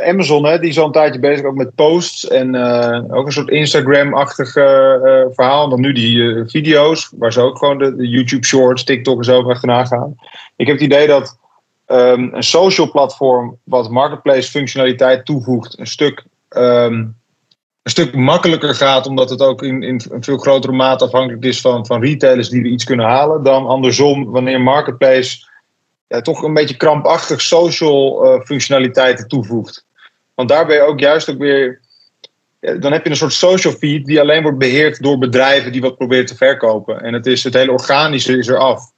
Amazon, 0.05 0.45
hè, 0.45 0.59
die 0.59 0.69
is 0.69 0.79
al 0.79 0.85
een 0.85 0.91
tijdje 0.91 1.19
bezig 1.19 1.45
ook 1.45 1.55
met 1.55 1.75
posts. 1.75 2.27
En 2.27 2.55
uh, 2.55 3.01
ook 3.09 3.25
een 3.25 3.31
soort 3.31 3.49
Instagram-achtig 3.49 4.55
uh, 4.55 4.65
verhaal. 5.31 5.69
Dan 5.69 5.81
nu 5.81 5.93
die 5.93 6.43
video's, 6.45 7.11
waar 7.17 7.33
ze 7.33 7.41
ook 7.41 7.57
gewoon 7.57 7.77
de, 7.77 7.95
de, 7.95 8.07
YouTube 8.07 8.45
Shorts, 8.45 8.83
TikTok 8.83 9.17
en 9.17 9.23
zo 9.23 9.49
achterna 9.49 9.85
gaan. 9.85 10.15
Ik 10.55 10.67
heb 10.67 10.75
het 10.75 10.85
idee 10.85 11.07
dat 11.07 11.37
um, 11.87 12.33
een 12.33 12.43
social 12.43 12.91
platform. 12.91 13.57
wat 13.63 13.89
marketplace 13.89 14.51
functionaliteit 14.51 15.25
toevoegt. 15.25 15.79
een 15.79 15.87
stuk. 15.87 16.23
Um, 16.49 17.17
een 17.83 17.91
stuk 17.91 18.15
makkelijker 18.15 18.75
gaat, 18.75 19.07
omdat 19.07 19.29
het 19.29 19.41
ook 19.41 19.63
in, 19.63 19.83
in 19.83 20.01
een 20.11 20.23
veel 20.23 20.37
grotere 20.37 20.73
mate 20.73 21.03
afhankelijk 21.03 21.43
is 21.43 21.61
van, 21.61 21.85
van 21.85 22.01
retailers 22.01 22.49
die 22.49 22.61
er 22.61 22.69
iets 22.69 22.83
kunnen 22.83 23.05
halen. 23.05 23.43
dan 23.43 23.67
andersom, 23.67 24.31
wanneer 24.31 24.61
marketplace 24.61 25.47
ja, 26.09 26.21
toch 26.21 26.43
een 26.43 26.53
beetje 26.53 26.77
krampachtig 26.77 27.41
social 27.41 28.25
uh, 28.25 28.41
functionaliteiten 28.41 29.27
toevoegt. 29.27 29.85
Want 30.35 30.49
daar 30.49 30.65
ben 30.65 30.75
je 30.75 30.81
ook 30.81 30.99
juist 30.99 31.29
ook 31.29 31.37
weer. 31.37 31.79
Ja, 32.59 32.73
dan 32.73 32.91
heb 32.91 33.03
je 33.03 33.09
een 33.09 33.15
soort 33.15 33.33
social 33.33 33.73
feed 33.73 34.05
die 34.05 34.19
alleen 34.19 34.41
wordt 34.41 34.57
beheerd 34.57 35.01
door 35.01 35.17
bedrijven 35.17 35.71
die 35.71 35.81
wat 35.81 35.97
proberen 35.97 36.25
te 36.25 36.35
verkopen. 36.35 37.01
En 37.01 37.13
het, 37.13 37.25
is, 37.25 37.43
het 37.43 37.53
hele 37.53 37.71
organische 37.71 38.37
is 38.37 38.47
eraf. 38.47 38.91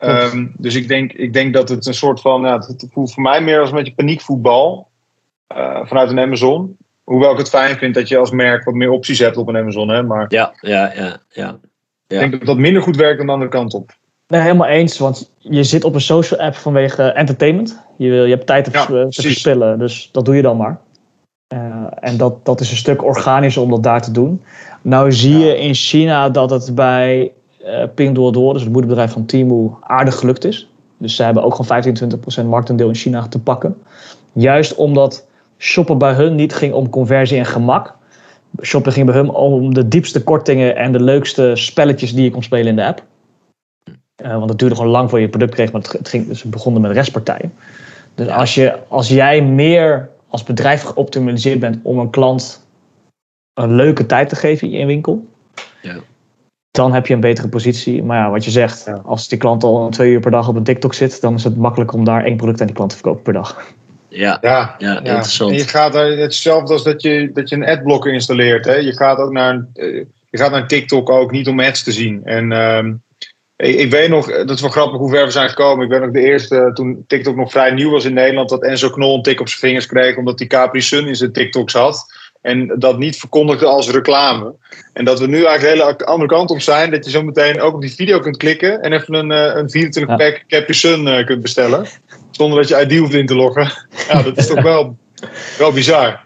Um, 0.00 0.54
dus 0.58 0.74
ik 0.74 0.88
denk, 0.88 1.12
ik 1.12 1.32
denk 1.32 1.54
dat 1.54 1.68
het 1.68 1.86
een 1.86 1.94
soort 1.94 2.20
van. 2.20 2.42
Ja, 2.42 2.58
het 2.58 2.86
voelt 2.90 3.12
voor 3.12 3.22
mij 3.22 3.40
meer 3.40 3.60
als 3.60 3.70
een 3.70 3.76
beetje 3.76 3.94
paniekvoetbal. 3.94 4.90
Uh, 5.56 5.80
vanuit 5.86 6.10
een 6.10 6.20
Amazon. 6.20 6.76
Hoewel 7.04 7.32
ik 7.32 7.38
het 7.38 7.48
fijn 7.48 7.76
vind 7.76 7.94
dat 7.94 8.08
je 8.08 8.18
als 8.18 8.30
merk 8.30 8.64
wat 8.64 8.74
meer 8.74 8.90
opties 8.90 9.18
hebt 9.18 9.36
op 9.36 9.48
een 9.48 9.56
Amazon. 9.56 9.88
Hè, 9.88 10.02
maar 10.02 10.26
ja, 10.28 10.54
ja, 10.60 10.92
ja, 10.94 11.20
ja. 11.28 11.58
Ik 12.08 12.18
denk 12.18 12.32
dat 12.32 12.44
dat 12.44 12.58
minder 12.58 12.82
goed 12.82 12.96
werkt 12.96 13.16
dan 13.16 13.26
de 13.26 13.32
andere 13.32 13.50
kant 13.50 13.74
op. 13.74 13.96
Nee, 14.34 14.42
helemaal 14.42 14.68
eens. 14.68 14.98
Want 14.98 15.30
je 15.38 15.64
zit 15.64 15.84
op 15.84 15.94
een 15.94 16.00
social 16.00 16.40
app 16.40 16.54
vanwege 16.54 17.02
entertainment. 17.02 17.80
Je, 17.96 18.10
wil, 18.10 18.24
je 18.24 18.34
hebt 18.34 18.46
tijd 18.46 18.64
te, 18.64 18.70
ja, 18.72 18.86
te 18.86 19.22
verspillen, 19.22 19.78
dus 19.78 20.08
dat 20.12 20.24
doe 20.24 20.36
je 20.36 20.42
dan 20.42 20.56
maar. 20.56 20.80
Uh, 21.54 21.86
en 22.00 22.16
dat, 22.16 22.44
dat 22.44 22.60
is 22.60 22.70
een 22.70 22.76
stuk 22.76 23.04
organischer 23.04 23.62
om 23.62 23.70
dat 23.70 23.82
daar 23.82 24.02
te 24.02 24.10
doen. 24.10 24.42
Nou 24.82 25.12
zie 25.12 25.38
ja. 25.38 25.46
je 25.46 25.58
in 25.58 25.74
China 25.74 26.30
dat 26.30 26.50
het 26.50 26.74
bij 26.74 27.32
uh, 27.64 27.82
Pinduoduo, 27.94 28.52
dus 28.52 28.62
het 28.62 28.72
moederbedrijf 28.72 29.12
van 29.12 29.26
Temu, 29.26 29.70
aardig 29.80 30.18
gelukt 30.18 30.44
is. 30.44 30.70
Dus 30.98 31.16
ze 31.16 31.22
hebben 31.22 31.42
ook 31.42 31.54
gewoon 31.54 31.82
15, 31.82 32.42
20% 32.44 32.46
marktaandeel 32.46 32.88
in 32.88 32.94
China 32.94 33.28
te 33.28 33.40
pakken. 33.40 33.82
Juist 34.32 34.74
omdat 34.74 35.26
shoppen 35.58 35.98
bij 35.98 36.12
hun 36.12 36.34
niet 36.34 36.54
ging 36.54 36.72
om 36.72 36.88
conversie 36.88 37.38
en 37.38 37.46
gemak. 37.46 37.94
Shoppen 38.62 38.92
ging 38.92 39.06
bij 39.06 39.14
hun 39.14 39.30
om 39.30 39.74
de 39.74 39.88
diepste 39.88 40.22
kortingen 40.22 40.76
en 40.76 40.92
de 40.92 41.00
leukste 41.00 41.50
spelletjes 41.54 42.14
die 42.14 42.24
je 42.24 42.30
kon 42.30 42.42
spelen 42.42 42.66
in 42.66 42.76
de 42.76 42.86
app. 42.86 43.02
Uh, 44.22 44.32
want 44.32 44.50
het 44.50 44.58
duurde 44.58 44.74
gewoon 44.74 44.90
lang 44.90 45.10
voor 45.10 45.20
je 45.20 45.28
product 45.28 45.54
kreeg, 45.54 45.72
maar 45.72 45.80
het, 45.80 46.08
ging, 46.08 46.26
dus 46.26 46.42
begonnen 46.42 46.82
met 46.82 46.92
restpartijen. 46.92 47.54
Dus 48.14 48.28
als, 48.28 48.54
je, 48.54 48.78
als 48.88 49.08
jij 49.08 49.42
meer 49.42 50.08
als 50.28 50.42
bedrijf 50.42 50.82
geoptimaliseerd 50.82 51.60
bent 51.60 51.78
om 51.82 51.98
een 51.98 52.10
klant 52.10 52.66
een 53.54 53.74
leuke 53.74 54.06
tijd 54.06 54.28
te 54.28 54.36
geven 54.36 54.70
in 54.70 54.78
je 54.78 54.86
winkel, 54.86 55.26
ja. 55.82 55.96
dan 56.70 56.92
heb 56.92 57.06
je 57.06 57.14
een 57.14 57.20
betere 57.20 57.48
positie. 57.48 58.02
Maar 58.02 58.18
ja, 58.18 58.30
wat 58.30 58.44
je 58.44 58.50
zegt, 58.50 59.04
als 59.04 59.28
die 59.28 59.38
klant 59.38 59.64
al 59.64 59.88
twee 59.88 60.10
uur 60.10 60.20
per 60.20 60.30
dag 60.30 60.48
op 60.48 60.56
een 60.56 60.64
TikTok 60.64 60.94
zit, 60.94 61.20
dan 61.20 61.34
is 61.34 61.44
het 61.44 61.56
makkelijk 61.56 61.92
om 61.92 62.04
daar 62.04 62.24
één 62.24 62.36
product 62.36 62.60
aan 62.60 62.66
die 62.66 62.76
klant 62.76 62.90
te 62.90 62.96
verkopen 62.96 63.22
per 63.22 63.32
dag. 63.32 63.72
Ja, 64.08 64.38
ja, 64.40 64.74
ja, 64.78 64.98
interessant. 64.98 65.50
En 65.50 65.56
je 65.56 65.68
gaat 65.68 65.94
er 65.94 66.18
hetzelfde 66.18 66.72
als 66.72 66.82
dat 66.84 67.02
je, 67.02 67.30
dat 67.32 67.48
je 67.48 67.56
een 67.56 67.66
adblocker 67.66 68.12
installeert. 68.12 68.64
Hè? 68.64 68.74
Je, 68.74 68.92
gaat 68.92 69.18
ook 69.18 69.32
naar, 69.32 69.66
eh, 69.74 70.04
je 70.30 70.38
gaat 70.38 70.50
naar 70.50 70.68
TikTok 70.68 71.10
ook 71.10 71.30
niet 71.30 71.48
om 71.48 71.60
ads 71.60 71.82
te 71.82 71.92
zien. 71.92 72.24
En 72.24 72.52
ehm, 72.52 72.92
ik, 73.56 73.74
ik, 73.74 73.90
weet 73.90 74.08
nog, 74.08 74.26
dat 74.26 74.50
is 74.50 74.60
wel 74.60 74.70
grappig 74.70 74.98
hoe 74.98 75.10
ver 75.10 75.24
we 75.24 75.30
zijn 75.30 75.48
gekomen. 75.48 75.84
Ik 75.84 75.90
ben 75.90 76.00
nog 76.00 76.10
de 76.10 76.20
eerste, 76.20 76.70
toen 76.74 77.04
TikTok 77.06 77.36
nog 77.36 77.50
vrij 77.50 77.70
nieuw 77.70 77.90
was 77.90 78.04
in 78.04 78.14
Nederland, 78.14 78.48
dat 78.48 78.62
Enzo 78.62 78.90
Knol 78.90 79.16
een 79.16 79.22
tik 79.22 79.40
op 79.40 79.48
zijn 79.48 79.60
vingers 79.60 79.86
kreeg 79.86 80.16
omdat 80.16 80.38
hij 80.38 80.48
Capri 80.48 80.80
Sun 80.80 81.06
in 81.06 81.16
zijn 81.16 81.32
TikToks 81.32 81.72
had. 81.72 82.06
En 82.42 82.74
dat 82.78 82.98
niet 82.98 83.16
verkondigde 83.16 83.66
als 83.66 83.90
reclame. 83.90 84.54
En 84.92 85.04
dat 85.04 85.20
we 85.20 85.26
nu 85.26 85.44
eigenlijk 85.44 85.98
de 85.98 86.04
hele 86.04 86.06
andere 86.06 86.28
kant 86.28 86.50
op 86.50 86.60
zijn. 86.60 86.90
Dat 86.90 87.04
je 87.04 87.10
zo 87.10 87.22
meteen 87.22 87.60
ook 87.60 87.74
op 87.74 87.80
die 87.80 87.94
video 87.94 88.18
kunt 88.18 88.36
klikken. 88.36 88.82
En 88.82 88.92
even 88.92 89.14
een, 89.14 89.32
eh, 89.32 89.56
een 89.56 89.70
24 89.70 90.16
pack 90.16 90.44
Capri 90.46 90.74
Sun 90.74 91.08
eh, 91.08 91.26
kunt 91.26 91.42
bestellen. 91.42 91.86
Zonder 92.30 92.58
dat 92.58 92.68
je 92.68 92.80
ID 92.80 92.98
hoeft 92.98 93.14
in 93.14 93.26
te 93.26 93.34
loggen. 93.34 93.72
Ja, 94.08 94.22
dat 94.22 94.36
is 94.36 94.46
toch 94.46 94.62
wel, 94.62 94.96
wel 95.58 95.72
bizar. 95.72 96.20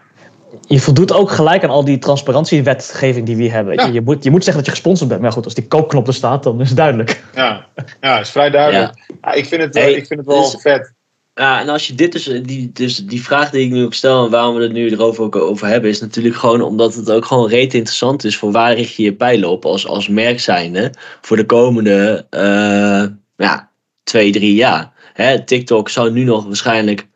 Je 0.67 0.79
voldoet 0.79 1.13
ook 1.13 1.31
gelijk 1.31 1.63
aan 1.63 1.69
al 1.69 1.85
die 1.85 1.97
transparantiewetgeving 1.97 3.25
die 3.25 3.35
we 3.35 3.49
hebben. 3.49 3.85
Je, 3.85 3.91
je, 3.91 4.01
moet, 4.01 4.23
je 4.23 4.31
moet 4.31 4.43
zeggen 4.43 4.63
dat 4.63 4.65
je 4.65 4.71
gesponsord 4.71 5.09
bent. 5.09 5.21
Maar 5.21 5.31
goed, 5.31 5.45
als 5.45 5.53
die 5.53 5.67
koopknop 5.67 6.07
er 6.07 6.13
staat, 6.13 6.43
dan 6.43 6.61
is 6.61 6.67
het 6.67 6.77
duidelijk. 6.77 7.23
Ja, 7.35 7.65
ja 8.01 8.19
is 8.19 8.29
vrij 8.29 8.49
duidelijk. 8.49 8.93
Ja. 9.21 9.33
ik, 9.33 9.45
vind 9.45 9.61
het, 9.61 9.75
ik 9.75 10.05
vind 10.07 10.19
het 10.19 10.25
wel 10.25 10.51
dus- 10.51 10.61
vet. 10.61 10.93
Ja, 11.39 11.59
en 11.59 11.69
als 11.69 11.87
je 11.87 11.95
dit 11.95 12.11
dus, 12.11 12.23
die, 12.23 12.71
dus 12.73 12.95
die 12.95 13.23
vraag 13.23 13.49
die 13.49 13.65
ik 13.65 13.71
nu 13.71 13.83
ook 13.83 13.93
stel 13.93 14.25
en 14.25 14.31
waarom 14.31 14.55
we 14.55 14.61
het 14.61 14.71
nu 14.71 14.89
erover 14.89 15.23
ook 15.23 15.35
over 15.35 15.67
hebben, 15.67 15.89
is 15.89 15.99
natuurlijk 15.99 16.35
gewoon 16.35 16.61
omdat 16.61 16.95
het 16.95 17.11
ook 17.11 17.25
gewoon 17.25 17.47
reet 17.47 17.73
interessant 17.73 18.23
is 18.23 18.37
voor 18.37 18.51
waar 18.51 18.73
richt 18.73 18.95
je 18.95 19.03
je 19.03 19.13
pijlen 19.13 19.49
op 19.49 19.65
als, 19.65 19.87
als 19.87 20.07
merk 20.07 20.39
zijnde 20.39 20.93
voor 21.21 21.37
de 21.37 21.45
komende 21.45 22.25
uh, 22.31 23.05
ja, 23.35 23.69
twee, 24.03 24.31
drie 24.31 24.53
jaar. 24.53 24.91
Hè, 25.13 25.43
TikTok 25.43 25.89
zou 25.89 26.11
nu 26.11 26.23
nog 26.23 26.45
waarschijnlijk, 26.45 27.07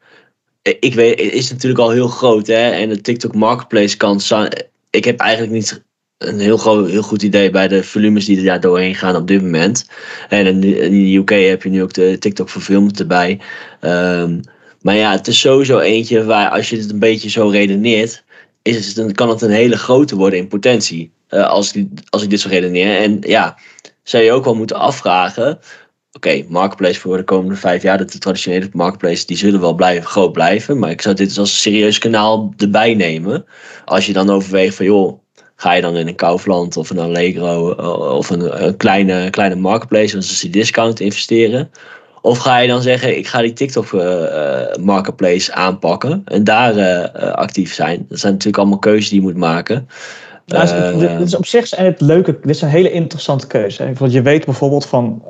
ik 0.63 0.93
weet, 0.93 1.19
is 1.19 1.51
natuurlijk 1.51 1.81
al 1.81 1.89
heel 1.89 2.07
groot 2.07 2.47
hè, 2.47 2.69
en 2.69 2.89
de 2.89 3.01
TikTok 3.01 3.35
marketplace 3.35 3.97
kant, 3.97 4.31
ik 4.89 5.05
heb 5.05 5.19
eigenlijk 5.19 5.51
niet 5.53 5.83
een 6.17 6.39
heel, 6.39 6.57
groot, 6.57 6.89
heel 6.89 7.01
goed 7.01 7.21
idee 7.21 7.49
bij 7.49 7.67
de 7.67 7.83
volumes 7.83 8.25
die 8.25 8.37
er 8.37 8.43
daar 8.43 8.59
doorheen 8.59 8.95
gaan 8.95 9.15
op 9.15 9.27
dit 9.27 9.41
moment. 9.41 9.89
En 10.29 10.45
in 10.45 10.59
de 10.59 11.15
UK 11.15 11.29
heb 11.29 11.63
je 11.63 11.69
nu 11.69 11.81
ook 11.81 11.93
de 11.93 12.17
TikTok 12.17 12.49
Fulfillment 12.49 12.99
erbij. 12.99 13.39
Um, 13.81 14.41
maar 14.81 14.95
ja, 14.95 15.11
het 15.11 15.27
is 15.27 15.39
sowieso 15.39 15.79
eentje 15.79 16.23
waar 16.23 16.49
als 16.49 16.69
je 16.69 16.77
het 16.77 16.91
een 16.91 16.99
beetje 16.99 17.29
zo 17.29 17.47
redeneert, 17.47 18.23
is 18.61 18.85
het, 18.85 18.95
dan 18.95 19.11
kan 19.11 19.29
het 19.29 19.41
een 19.41 19.51
hele 19.51 19.77
grote 19.77 20.15
worden 20.15 20.39
in 20.39 20.47
potentie. 20.47 21.11
Uh, 21.29 21.47
als, 21.47 21.73
ik, 21.73 21.87
als 22.09 22.23
ik 22.23 22.29
dit 22.29 22.39
zo 22.39 22.49
redeneer. 22.49 22.97
En 22.97 23.17
ja, 23.21 23.57
zou 24.03 24.23
je 24.23 24.31
ook 24.31 24.43
wel 24.43 24.55
moeten 24.55 24.75
afvragen. 24.75 25.59
Oké, 26.15 26.45
marketplace 26.47 26.99
voor 26.99 27.17
de 27.17 27.23
komende 27.23 27.55
vijf 27.55 27.81
jaar, 27.81 27.97
de 27.97 28.05
traditionele 28.05 28.69
marketplace, 28.71 29.25
die 29.25 29.37
zullen 29.37 29.59
wel 29.59 29.73
blijven, 29.73 30.09
groot 30.09 30.31
blijven. 30.31 30.79
Maar 30.79 30.89
ik 30.89 31.01
zou 31.01 31.15
dit 31.15 31.37
als 31.37 31.61
serieus 31.61 31.97
kanaal 31.97 32.53
erbij 32.57 32.93
nemen. 32.93 33.45
Als 33.85 34.05
je 34.05 34.13
dan 34.13 34.29
overweegt 34.29 34.75
van 34.75 34.85
joh, 34.85 35.21
Ga 35.55 35.73
je 35.73 35.81
dan 35.81 35.97
in 35.97 36.07
een 36.07 36.15
Kaufland 36.15 36.77
of 36.77 36.89
een 36.89 36.99
Allegro 36.99 37.75
eh, 37.75 38.15
of 38.15 38.29
een, 38.29 38.65
een 38.65 38.77
kleine, 38.77 39.29
kleine 39.29 39.55
marketplace, 39.55 40.07
zoals 40.07 40.39
die 40.39 40.49
discount 40.49 40.99
investeren? 40.99 41.71
Of 42.21 42.37
ga 42.37 42.57
je 42.57 42.67
dan 42.67 42.81
zeggen, 42.81 43.17
ik 43.17 43.27
ga 43.27 43.41
die 43.41 43.53
TikTok 43.53 43.91
uh, 43.91 44.75
marketplace 44.79 45.53
aanpakken 45.53 46.21
en 46.25 46.43
daar 46.43 47.09
actief 47.31 47.73
zijn? 47.73 48.05
Dat 48.09 48.19
zijn 48.19 48.31
natuurlijk 48.31 48.61
allemaal 48.61 48.79
keuzes 48.79 49.09
die 49.09 49.19
je 49.19 49.25
moet 49.25 49.37
maken. 49.37 49.87
Ja, 50.45 50.91
dit 50.91 51.19
is 51.19 51.35
op 51.35 51.45
zich 51.45 51.67
zijn 51.67 51.85
het 51.85 52.01
leuke, 52.01 52.39
dit 52.41 52.49
is 52.49 52.61
een 52.61 52.69
hele 52.69 52.91
interessante 52.91 53.47
keuze. 53.47 53.93
Want 53.97 54.11
je 54.11 54.21
weet 54.21 54.45
bijvoorbeeld 54.45 54.85
van, 54.85 55.21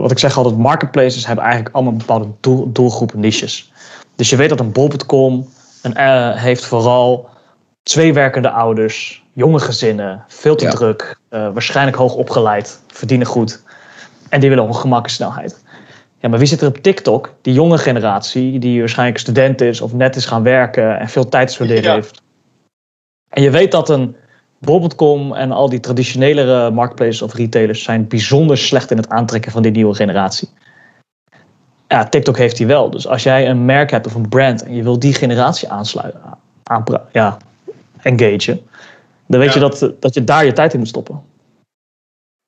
wat 0.00 0.10
ik 0.10 0.18
zeg 0.18 0.36
altijd, 0.36 0.56
marketplaces 0.56 1.26
hebben 1.26 1.44
eigenlijk 1.44 1.74
allemaal 1.74 1.96
bepaalde 1.96 2.26
doel, 2.40 2.72
doelgroepen 2.72 3.20
niches. 3.20 3.72
Dus 4.16 4.30
je 4.30 4.36
weet 4.36 4.48
dat 4.48 4.60
een 4.60 4.72
bol.com 4.72 5.48
een, 5.82 5.96
heeft 6.36 6.64
vooral 6.64 7.28
twee 7.82 8.12
werkende 8.12 8.50
ouders, 8.50 9.24
jonge 9.32 9.58
gezinnen, 9.58 10.24
veel 10.28 10.56
te 10.56 10.68
druk, 10.68 11.18
uh, 11.30 11.48
waarschijnlijk 11.52 11.96
hoog 11.96 12.14
opgeleid, 12.14 12.80
verdienen 12.86 13.26
goed. 13.26 13.62
En 14.28 14.40
die 14.40 14.48
willen 14.48 14.74
gemak 14.74 15.04
en 15.04 15.10
snelheid. 15.10 15.64
Ja, 16.18 16.28
maar 16.28 16.38
wie 16.38 16.48
zit 16.48 16.60
er 16.60 16.68
op 16.68 16.76
TikTok? 16.76 17.34
Die 17.42 17.54
jonge 17.54 17.78
generatie, 17.78 18.58
die 18.58 18.78
waarschijnlijk 18.78 19.18
student 19.18 19.60
is 19.60 19.80
of 19.80 19.92
net 19.92 20.16
is 20.16 20.26
gaan 20.26 20.42
werken 20.42 20.98
en 20.98 21.08
veel 21.08 21.28
tijd 21.28 21.58
heeft. 21.58 22.22
En 23.28 23.42
je 23.42 23.50
weet 23.50 23.72
dat 23.72 23.88
een 23.88 24.16
Bol.com 24.64 25.32
en 25.32 25.52
al 25.52 25.68
die 25.68 25.80
traditionele 25.80 26.70
marketplaces 26.70 27.22
of 27.22 27.34
retailers 27.34 27.82
zijn 27.82 28.08
bijzonder 28.08 28.58
slecht 28.58 28.90
in 28.90 28.96
het 28.96 29.08
aantrekken 29.08 29.52
van 29.52 29.62
die 29.62 29.70
nieuwe 29.70 29.94
generatie. 29.94 30.48
Ja, 31.88 32.04
TikTok 32.04 32.36
heeft 32.36 32.56
die 32.56 32.66
wel. 32.66 32.90
Dus 32.90 33.06
als 33.06 33.22
jij 33.22 33.48
een 33.48 33.64
merk 33.64 33.90
hebt 33.90 34.06
of 34.06 34.14
een 34.14 34.28
brand 34.28 34.64
en 34.64 34.74
je 34.74 34.82
wil 34.82 34.98
die 34.98 35.14
generatie 35.14 35.68
aansluiten, 35.68 36.20
aan, 36.62 36.84
ja, 37.12 37.36
engagen, 38.02 38.60
dan 39.26 39.40
weet 39.40 39.52
je 39.52 39.60
dat, 39.60 39.90
dat 40.00 40.14
je 40.14 40.24
daar 40.24 40.44
je 40.44 40.52
tijd 40.52 40.72
in 40.72 40.78
moet 40.78 40.88
stoppen. 40.88 41.22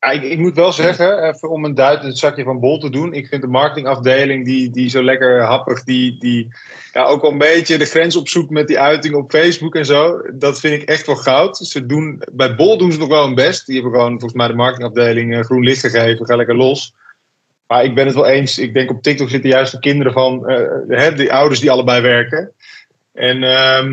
Ik, 0.01 0.23
ik, 0.23 0.39
moet 0.39 0.55
wel 0.55 0.73
zeggen, 0.73 1.23
even 1.23 1.51
om 1.51 1.65
een 1.65 1.75
duit 1.75 2.03
het 2.03 2.19
zakje 2.19 2.45
van 2.45 2.61
Bol 2.61 2.79
te 2.79 2.91
doen. 2.91 3.13
Ik 3.13 3.27
vind 3.27 3.43
de 3.43 3.49
marketingafdeling 3.49 4.45
die, 4.45 4.71
die 4.71 4.89
zo 4.89 5.03
lekker 5.03 5.43
happig, 5.43 5.85
die, 5.85 6.19
die 6.19 6.49
ja, 6.93 7.05
ook 7.05 7.23
wel 7.23 7.31
een 7.31 7.39
beetje 7.39 7.79
de 7.79 7.85
grens 7.85 8.17
opzoekt 8.17 8.51
met 8.51 8.67
die 8.67 8.79
uiting 8.79 9.15
op 9.15 9.31
Facebook 9.31 9.75
en 9.75 9.87
zo. 9.87 10.23
Dat 10.33 10.61
vind 10.61 10.83
ik 10.83 10.89
echt 10.89 11.07
wel 11.07 11.17
goud. 11.17 11.57
Ze 11.57 11.87
doen, 11.87 12.23
bij 12.33 12.55
Bol 12.55 12.79
doen 12.79 12.93
ze 12.93 12.99
nog 12.99 13.09
wel 13.09 13.25
hun 13.25 13.35
best. 13.35 13.67
Die 13.67 13.75
hebben 13.75 13.93
gewoon 13.93 14.11
volgens 14.11 14.35
mij 14.35 14.49
de 14.49 14.55
marketingafdeling 14.55 15.35
eh, 15.35 15.41
groen 15.41 15.65
licht 15.65 15.81
gegeven. 15.81 16.27
Ga 16.27 16.37
lekker 16.37 16.57
los. 16.57 16.95
Maar 17.67 17.85
ik 17.85 17.95
ben 17.95 18.07
het 18.07 18.15
wel 18.15 18.27
eens. 18.27 18.59
Ik 18.59 18.75
denk 18.75 18.91
op 18.91 19.03
TikTok 19.03 19.29
zitten 19.29 19.51
juist 19.51 19.73
de 19.73 19.79
kinderen 19.79 20.13
van 20.13 20.51
uh, 20.51 21.17
de 21.17 21.33
ouders 21.33 21.61
die 21.61 21.71
allebei 21.71 22.01
werken. 22.03 22.53
En 23.13 23.43
uh, 23.43 23.85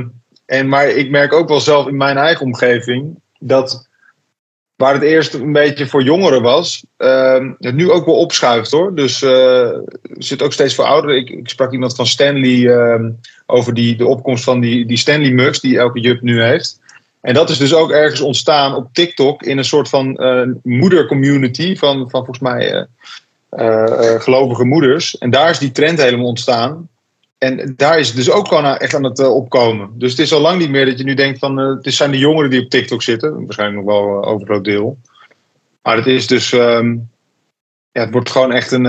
en, 0.45 0.67
maar 0.67 0.87
ik 0.87 1.09
merk 1.09 1.33
ook 1.33 1.47
wel 1.47 1.59
zelf 1.59 1.87
in 1.87 1.97
mijn 1.97 2.17
eigen 2.17 2.45
omgeving 2.45 3.19
dat 3.39 3.87
waar 4.75 4.93
het 4.93 5.03
eerst 5.03 5.33
een 5.33 5.51
beetje 5.51 5.87
voor 5.87 6.03
jongeren 6.03 6.41
was, 6.41 6.85
uh, 6.97 7.47
het 7.59 7.75
nu 7.75 7.91
ook 7.91 8.05
wel 8.05 8.15
opschuift 8.15 8.71
hoor. 8.71 8.95
Dus 8.95 9.21
uh, 9.21 9.69
zit 10.17 10.41
ook 10.41 10.53
steeds 10.53 10.75
voor 10.75 10.85
ouderen. 10.85 11.17
Ik, 11.17 11.29
ik 11.29 11.49
sprak 11.49 11.71
iemand 11.71 11.95
van 11.95 12.07
Stanley 12.07 12.57
uh, 12.57 13.05
over 13.45 13.73
die, 13.73 13.95
de 13.95 14.07
opkomst 14.07 14.43
van 14.43 14.59
die, 14.59 14.85
die 14.85 14.97
Stanley 14.97 15.31
Mugs 15.31 15.59
die 15.59 15.77
elke 15.77 15.99
jup 15.99 16.21
nu 16.21 16.43
heeft. 16.43 16.81
En 17.21 17.33
dat 17.33 17.49
is 17.49 17.57
dus 17.57 17.73
ook 17.73 17.91
ergens 17.91 18.21
ontstaan 18.21 18.75
op 18.75 18.87
TikTok 18.93 19.43
in 19.43 19.57
een 19.57 19.65
soort 19.65 19.89
van 19.89 20.23
uh, 20.23 20.47
moedercommunity 20.63 21.75
van, 21.75 21.97
van 21.97 22.25
volgens 22.25 22.39
mij 22.39 22.87
gelovige 24.19 24.63
moeders. 24.65 25.17
En 25.17 25.29
daar 25.29 25.49
is 25.49 25.59
die 25.59 25.71
trend 25.71 26.01
helemaal 26.01 26.25
ontstaan. 26.25 26.89
En 27.43 27.73
daar 27.75 27.99
is 27.99 28.07
het 28.07 28.15
dus 28.15 28.31
ook 28.31 28.47
gewoon 28.47 28.65
echt 28.65 28.95
aan 28.95 29.03
het 29.03 29.19
uh, 29.19 29.35
opkomen. 29.35 29.89
Dus 29.93 30.11
het 30.11 30.19
is 30.19 30.33
al 30.33 30.39
lang 30.39 30.59
niet 30.59 30.69
meer 30.69 30.85
dat 30.85 30.97
je 30.97 31.03
nu 31.03 31.13
denkt 31.13 31.39
van... 31.39 31.59
Uh, 31.59 31.75
het 31.81 31.93
zijn 31.93 32.11
de 32.11 32.17
jongeren 32.17 32.49
die 32.49 32.63
op 32.63 32.69
TikTok 32.69 33.01
zitten. 33.01 33.45
Waarschijnlijk 33.45 33.85
nog 33.85 33.95
wel 33.95 34.23
uh, 34.23 34.29
overgroot 34.29 34.63
deel. 34.63 34.97
Maar 35.81 35.95
het 35.95 36.05
is 36.05 36.27
dus... 36.27 36.51
Um, 36.51 37.09
ja, 37.91 38.01
het 38.01 38.11
wordt 38.11 38.29
gewoon 38.29 38.51
echt 38.51 38.71
een... 38.71 38.85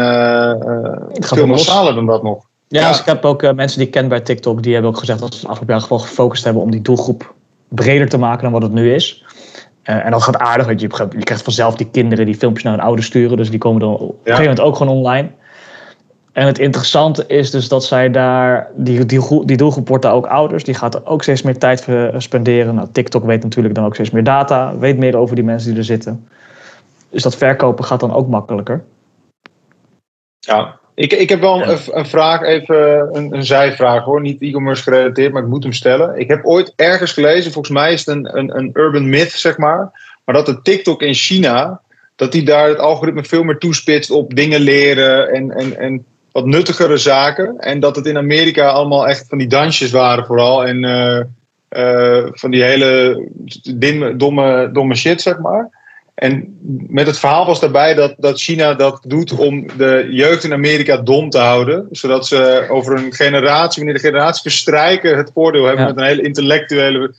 veel 1.20 1.46
massaler 1.46 1.94
dan 1.94 2.06
dat 2.06 2.22
nog. 2.22 2.44
Ja, 2.68 2.80
ja. 2.80 2.88
Dus 2.88 3.00
ik 3.00 3.04
heb 3.04 3.24
ook 3.24 3.54
mensen 3.54 3.78
die 3.78 3.86
ik 3.86 3.92
ken 3.92 4.08
bij 4.08 4.20
TikTok... 4.20 4.62
die 4.62 4.72
hebben 4.72 4.90
ook 4.90 4.98
gezegd 4.98 5.18
dat 5.18 5.34
ze 5.34 5.46
afgelopen 5.46 5.74
jaar 5.74 5.82
gewoon 5.82 6.02
gefocust 6.02 6.44
hebben... 6.44 6.62
om 6.62 6.70
die 6.70 6.82
doelgroep 6.82 7.34
breder 7.68 8.08
te 8.08 8.18
maken 8.18 8.42
dan 8.42 8.52
wat 8.52 8.62
het 8.62 8.72
nu 8.72 8.94
is. 8.94 9.24
en 9.82 10.10
dat 10.10 10.22
gaat 10.22 10.36
aardig, 10.36 10.66
want 10.66 10.80
je, 10.80 10.88
je 11.16 11.24
krijgt 11.24 11.44
vanzelf 11.44 11.74
die 11.74 11.90
kinderen 11.90 12.26
die 12.26 12.34
filmpjes 12.34 12.64
naar 12.64 12.74
hun 12.74 12.84
ouders 12.84 13.06
sturen. 13.06 13.36
Dus 13.36 13.50
die 13.50 13.58
komen 13.58 13.80
dan 13.80 13.92
op 13.92 14.00
een 14.00 14.16
gegeven 14.22 14.42
moment 14.42 14.60
ook 14.60 14.76
gewoon 14.76 14.96
online. 14.96 15.30
En 16.34 16.46
het 16.46 16.58
interessante 16.58 17.24
is 17.26 17.50
dus 17.50 17.68
dat 17.68 17.84
zij 17.84 18.10
daar, 18.10 18.70
die, 18.76 19.06
die, 19.06 19.44
die 19.44 19.56
doelgroep 19.56 19.88
wordt 19.88 20.02
daar 20.02 20.12
ook 20.12 20.26
ouders, 20.26 20.64
die 20.64 20.74
gaat 20.74 20.94
er 20.94 21.06
ook 21.06 21.22
steeds 21.22 21.42
meer 21.42 21.58
tijd 21.58 21.86
spenderen. 22.16 22.74
Nou, 22.74 22.88
TikTok 22.92 23.24
weet 23.24 23.42
natuurlijk 23.42 23.74
dan 23.74 23.84
ook 23.84 23.94
steeds 23.94 24.10
meer 24.10 24.24
data, 24.24 24.78
weet 24.78 24.98
meer 24.98 25.16
over 25.16 25.34
die 25.34 25.44
mensen 25.44 25.70
die 25.70 25.78
er 25.78 25.84
zitten. 25.84 26.28
Dus 27.10 27.22
dat 27.22 27.36
verkopen 27.36 27.84
gaat 27.84 28.00
dan 28.00 28.12
ook 28.12 28.28
makkelijker. 28.28 28.84
Ja, 30.38 30.78
ik, 30.94 31.12
ik 31.12 31.28
heb 31.28 31.40
wel 31.40 31.68
een, 31.68 31.78
een 31.90 32.06
vraag, 32.06 32.42
even 32.42 33.08
een, 33.16 33.34
een 33.34 33.44
zijvraag 33.44 34.04
hoor, 34.04 34.20
niet 34.20 34.42
e-commerce 34.42 34.82
gerelateerd, 34.82 35.32
maar 35.32 35.42
ik 35.42 35.48
moet 35.48 35.62
hem 35.62 35.72
stellen. 35.72 36.18
Ik 36.18 36.28
heb 36.28 36.44
ooit 36.44 36.72
ergens 36.76 37.12
gelezen, 37.12 37.52
volgens 37.52 37.74
mij 37.74 37.92
is 37.92 38.06
het 38.06 38.16
een, 38.16 38.38
een, 38.38 38.56
een 38.56 38.70
urban 38.72 39.08
myth, 39.08 39.30
zeg 39.30 39.58
maar, 39.58 39.90
maar 40.24 40.34
dat 40.34 40.46
de 40.46 40.62
TikTok 40.62 41.02
in 41.02 41.14
China, 41.14 41.80
dat 42.16 42.32
die 42.32 42.42
daar 42.42 42.68
het 42.68 42.78
algoritme 42.78 43.24
veel 43.24 43.42
meer 43.42 43.58
toespitst 43.58 44.10
op 44.10 44.34
dingen 44.34 44.60
leren 44.60 45.32
en, 45.32 45.50
en, 45.50 45.78
en 45.78 46.04
wat 46.34 46.46
nuttigere 46.46 46.96
zaken. 46.96 47.58
En 47.58 47.80
dat 47.80 47.96
het 47.96 48.06
in 48.06 48.16
Amerika 48.16 48.68
allemaal 48.68 49.08
echt 49.08 49.28
van 49.28 49.38
die 49.38 49.46
dansjes 49.46 49.90
waren 49.90 50.26
vooral. 50.26 50.64
En 50.64 50.82
uh, 50.82 51.20
uh, 51.70 52.26
van 52.32 52.50
die 52.50 52.62
hele 52.62 53.22
dimme, 53.74 54.16
domme, 54.16 54.70
domme 54.72 54.94
shit, 54.94 55.22
zeg 55.22 55.38
maar. 55.38 55.70
En 56.14 56.58
met 56.88 57.06
het 57.06 57.18
verhaal 57.18 57.46
was 57.46 57.60
daarbij 57.60 57.94
dat, 57.94 58.14
dat 58.18 58.40
China 58.40 58.74
dat 58.74 59.00
doet 59.06 59.32
om 59.32 59.66
de 59.76 60.08
jeugd 60.10 60.44
in 60.44 60.52
Amerika 60.52 60.96
dom 60.96 61.30
te 61.30 61.38
houden. 61.38 61.88
Zodat 61.90 62.26
ze 62.26 62.66
over 62.68 62.96
een 62.96 63.12
generatie, 63.12 63.84
wanneer 63.84 64.02
de 64.02 64.08
generatie 64.08 64.42
verstrijken, 64.42 65.16
het 65.16 65.30
voordeel 65.34 65.64
hebben 65.64 65.84
met 65.84 65.96
een 65.96 66.04
hele 66.04 66.22
intellectuele 66.22 67.14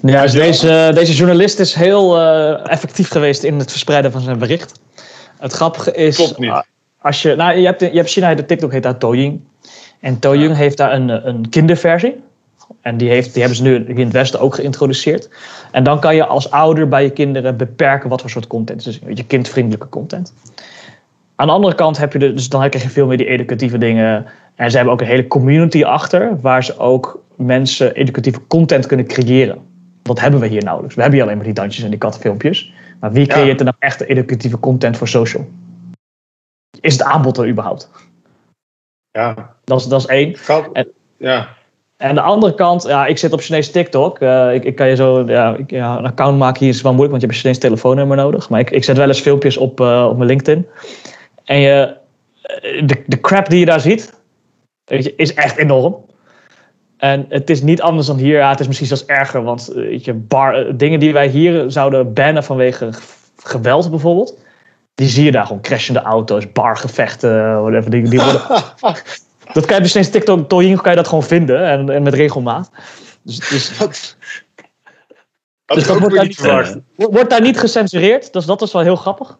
Ja, 0.00 0.22
dus 0.22 0.32
deze, 0.32 0.90
deze 0.94 1.14
journalist 1.14 1.58
is 1.58 1.74
heel 1.74 2.20
uh, 2.20 2.70
effectief 2.70 3.08
geweest 3.08 3.42
in 3.42 3.58
het 3.58 3.70
verspreiden 3.70 4.12
van 4.12 4.20
zijn 4.20 4.38
bericht. 4.38 4.80
Het 5.38 5.52
grappige 5.52 5.92
is. 5.92 6.16
Klopt 6.16 6.38
niet. 6.38 6.64
Als 7.06 7.22
je, 7.22 7.34
nou, 7.34 7.58
je 7.58 7.66
hebt, 7.66 7.80
je 7.80 7.90
hebt 7.90 8.10
China, 8.10 8.34
de 8.34 8.44
TikTok 8.44 8.72
heet 8.72 8.82
daar 8.82 8.98
Toying. 8.98 9.40
En 10.00 10.18
ja. 10.20 10.52
heeft 10.52 10.76
daar 10.76 10.92
een, 10.92 11.28
een 11.28 11.48
kinderversie. 11.48 12.14
En 12.80 12.96
die, 12.96 13.08
heeft, 13.08 13.32
die 13.32 13.42
hebben 13.42 13.56
ze 13.56 13.62
nu 13.62 13.74
in 13.74 13.98
het 13.98 14.12
Westen 14.12 14.40
ook 14.40 14.54
geïntroduceerd. 14.54 15.28
En 15.70 15.84
dan 15.84 16.00
kan 16.00 16.14
je 16.14 16.26
als 16.26 16.50
ouder 16.50 16.88
bij 16.88 17.02
je 17.02 17.10
kinderen 17.10 17.56
beperken 17.56 18.08
wat 18.08 18.20
voor 18.20 18.30
soort 18.30 18.46
content. 18.46 18.84
Dus 18.84 19.00
je 19.14 19.24
kindvriendelijke 19.24 19.88
content. 19.88 20.34
Aan 21.34 21.46
de 21.46 21.52
andere 21.52 21.74
kant 21.74 21.98
heb 21.98 22.12
je 22.12 22.18
dus 22.18 22.48
dan 22.48 22.68
krijg 22.68 22.84
je 22.84 22.90
veel 22.90 23.06
meer 23.06 23.16
die 23.16 23.26
educatieve 23.26 23.78
dingen. 23.78 24.26
En 24.54 24.70
ze 24.70 24.76
hebben 24.76 24.94
ook 24.94 25.00
een 25.00 25.06
hele 25.06 25.26
community 25.26 25.84
achter, 25.84 26.40
waar 26.40 26.64
ze 26.64 26.78
ook 26.78 27.22
mensen 27.36 27.94
educatieve 27.94 28.40
content 28.46 28.86
kunnen 28.86 29.06
creëren. 29.06 29.58
Dat 30.02 30.20
hebben 30.20 30.40
we 30.40 30.46
hier 30.46 30.62
nauwelijks. 30.62 30.94
We 30.94 31.00
hebben 31.00 31.18
hier 31.18 31.28
alleen 31.28 31.38
maar 31.38 31.52
die 31.52 31.62
dansjes 31.62 31.84
en 31.84 31.90
die 31.90 31.98
kattenfilmpjes. 31.98 32.72
Maar 33.00 33.12
wie 33.12 33.26
creëert 33.26 33.58
er 33.58 33.64
nou 33.64 33.76
echt 33.78 34.00
educatieve 34.00 34.58
content 34.58 34.96
voor 34.96 35.08
social? 35.08 35.46
Is 36.80 36.92
het 36.92 37.02
aanbod 37.02 37.38
er 37.38 37.48
überhaupt? 37.48 37.90
Ja. 39.10 39.54
Dat 39.64 39.80
is, 39.80 39.86
dat 39.86 40.00
is 40.00 40.06
één. 40.06 40.36
En, 40.72 40.88
ja. 41.16 41.48
En 41.96 42.14
de 42.14 42.20
andere 42.20 42.54
kant, 42.54 42.82
ja, 42.82 43.06
ik 43.06 43.18
zit 43.18 43.32
op 43.32 43.40
Chinese 43.40 43.70
TikTok. 43.70 44.20
Uh, 44.20 44.54
ik, 44.54 44.64
ik, 44.64 44.76
kan 44.76 44.88
je 44.88 44.96
zo, 44.96 45.24
ja, 45.26 45.54
ik, 45.54 45.70
ja, 45.70 45.98
een 45.98 46.06
account 46.06 46.38
maken 46.38 46.60
hier 46.60 46.74
is 46.74 46.82
wel 46.82 46.94
moeilijk, 46.94 47.10
want 47.10 47.22
je 47.22 47.26
hebt 47.26 47.38
een 47.38 47.44
Chinese 47.44 47.68
telefoonnummer 47.68 48.16
nodig. 48.16 48.48
Maar 48.48 48.60
ik, 48.60 48.70
ik 48.70 48.84
zet 48.84 48.96
wel 48.96 49.08
eens 49.08 49.20
filmpjes 49.20 49.56
op, 49.56 49.80
uh, 49.80 50.06
op 50.10 50.16
mijn 50.16 50.28
LinkedIn. 50.28 50.66
En 51.44 51.58
je, 51.58 51.96
de, 52.84 53.02
de 53.06 53.20
crap 53.20 53.48
die 53.48 53.58
je 53.58 53.66
daar 53.66 53.80
ziet, 53.80 54.20
weet 54.84 55.04
je, 55.04 55.14
is 55.16 55.34
echt 55.34 55.56
enorm. 55.56 56.04
En 56.96 57.26
het 57.28 57.50
is 57.50 57.62
niet 57.62 57.82
anders 57.82 58.06
dan 58.06 58.16
hier. 58.16 58.36
Ja, 58.36 58.50
het 58.50 58.60
is 58.60 58.66
misschien 58.66 58.88
zelfs 58.88 59.06
erger, 59.06 59.42
want 59.42 59.66
weet 59.74 60.04
je, 60.04 60.14
bar, 60.14 60.76
dingen 60.76 61.00
die 61.00 61.12
wij 61.12 61.28
hier 61.28 61.70
zouden 61.70 62.12
bannen 62.12 62.44
vanwege 62.44 62.90
geweld 63.36 63.90
bijvoorbeeld. 63.90 64.38
Die 64.96 65.08
zie 65.08 65.24
je 65.24 65.32
daar 65.32 65.46
gewoon 65.46 65.62
crashende 65.62 66.02
auto's, 66.02 66.52
bargevechten, 66.52 67.62
whatever. 67.62 67.90
Die, 67.90 68.08
die 68.08 68.20
worden, 68.20 68.40
dat 69.52 69.64
kan 69.64 69.76
je 69.76 69.82
dus 69.82 69.90
sinds 69.90 70.10
TikTok, 70.10 70.48
Toyin 70.48 70.80
kan 70.80 70.90
je 70.90 70.96
dat 70.96 71.08
gewoon 71.08 71.24
vinden 71.24 71.66
en, 71.66 71.90
en 71.90 72.02
met 72.02 72.14
regelmaat. 72.14 72.70
Dus, 73.22 73.48
dus, 73.48 73.72
dat, 73.78 74.16
dus 75.66 75.86
dat 75.86 75.98
wordt, 75.98 76.14
daar 76.14 76.26
niet, 76.26 76.40
wordt 76.96 77.30
daar 77.30 77.40
niet 77.40 77.58
gecensureerd. 77.58 78.32
Dus 78.32 78.44
dat 78.44 78.62
is 78.62 78.72
wel 78.72 78.82
heel 78.82 78.96
grappig. 78.96 79.38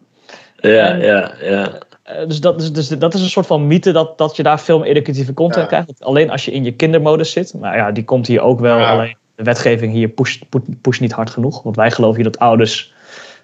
Ja, 0.57 0.88
en, 0.88 1.01
ja, 1.01 1.35
ja. 1.40 1.79
Dus 2.27 2.40
dat, 2.40 2.62
is, 2.62 2.73
dus 2.73 2.88
dat 2.88 3.14
is 3.14 3.21
een 3.21 3.29
soort 3.29 3.47
van 3.47 3.66
mythe 3.66 3.92
dat, 3.92 4.19
dat 4.19 4.37
je 4.37 4.42
daar 4.42 4.61
veel 4.61 4.79
meer 4.79 4.88
educatieve 4.88 5.35
content 5.35 5.71
ja. 5.71 5.83
krijgt. 5.83 6.05
Alleen 6.05 6.31
als 6.31 6.45
je 6.45 6.53
in 6.53 6.64
je 6.64 6.73
kindermodus 6.73 7.31
zit. 7.31 7.55
Maar 7.55 7.77
ja, 7.77 7.92
die 7.92 8.05
komt 8.05 8.27
hier 8.27 8.40
ook 8.40 8.61
wel. 8.61 8.79
Ja. 8.79 8.90
Alleen 8.92 9.16
de 9.35 9.42
wetgeving 9.42 9.92
hier 9.92 10.09
pusht, 10.09 10.45
pusht 10.81 11.01
niet 11.01 11.12
hard 11.12 11.31
genoeg. 11.31 11.62
Want 11.62 11.77
wij 11.77 11.90
geloven 11.90 12.16
hier 12.16 12.31
dat 12.31 12.38
ouders. 12.38 12.95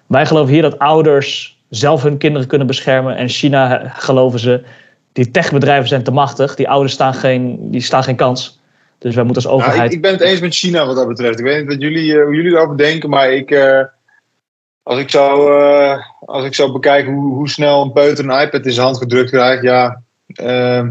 Wij 0.07 0.25
geloven 0.25 0.53
hier 0.53 0.61
dat 0.61 0.79
ouders 0.79 1.61
zelf 1.75 2.03
hun 2.03 2.17
kinderen 2.17 2.47
kunnen 2.47 2.67
beschermen. 2.67 3.15
En 3.15 3.29
China 3.29 3.89
geloven 3.95 4.39
ze. 4.39 4.63
Die 5.11 5.31
techbedrijven 5.31 5.87
zijn 5.87 6.03
te 6.03 6.11
machtig. 6.11 6.55
Die 6.55 6.69
ouders 6.69 6.93
staan 6.93 7.13
geen, 7.13 7.71
die 7.71 7.81
staan 7.81 8.03
geen 8.03 8.15
kans. 8.15 8.59
Dus 8.97 9.15
wij 9.15 9.23
moeten 9.23 9.43
als 9.43 9.53
overheid. 9.53 9.77
Nou, 9.77 9.89
ik, 9.89 9.95
ik, 9.95 10.01
ben 10.01 10.11
het 10.11 10.21
eens 10.21 10.39
met 10.39 10.55
China 10.55 10.85
wat 10.85 10.95
dat 10.95 11.07
betreft. 11.07 11.39
Ik 11.39 11.45
weet 11.45 11.59
niet 11.59 11.67
wat 11.67 11.81
jullie, 11.81 12.13
uh, 12.13 12.23
hoe 12.23 12.35
jullie 12.35 12.51
erover 12.51 12.77
denken. 12.77 13.09
Maar 13.09 13.31
ik. 13.31 13.51
Uh, 13.51 13.83
als 14.83 14.99
ik 14.99 15.09
zou, 15.09 15.53
uh, 15.61 15.97
als 16.19 16.45
ik 16.45 16.53
zou 16.53 16.71
bekijken 16.71 17.13
hoe, 17.13 17.33
hoe 17.33 17.49
snel 17.49 17.81
een 17.81 17.91
peuter 17.91 18.29
een 18.29 18.41
iPad 18.41 18.65
in 18.65 18.71
zijn 18.71 18.85
hand 18.85 18.97
gedrukt 18.97 19.29
krijgt, 19.29 19.63
ja. 19.63 20.01
Uh, 20.41 20.87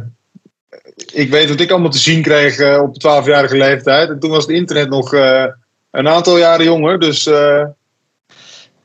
ik 1.13 1.31
weet 1.31 1.49
wat 1.49 1.61
ik 1.61 1.71
allemaal 1.71 1.91
te 1.91 1.99
zien 1.99 2.23
kreeg 2.23 2.59
uh, 2.59 2.83
op 2.83 2.95
12-jarige 2.95 3.57
leeftijd. 3.57 4.09
En 4.09 4.19
toen 4.19 4.31
was 4.31 4.47
het 4.47 4.57
internet 4.57 4.89
nog 4.89 5.15
uh, 5.15 5.47
een 5.91 6.09
aantal 6.09 6.39
jaren 6.39 6.65
jonger. 6.65 6.99
Dus. 6.99 7.31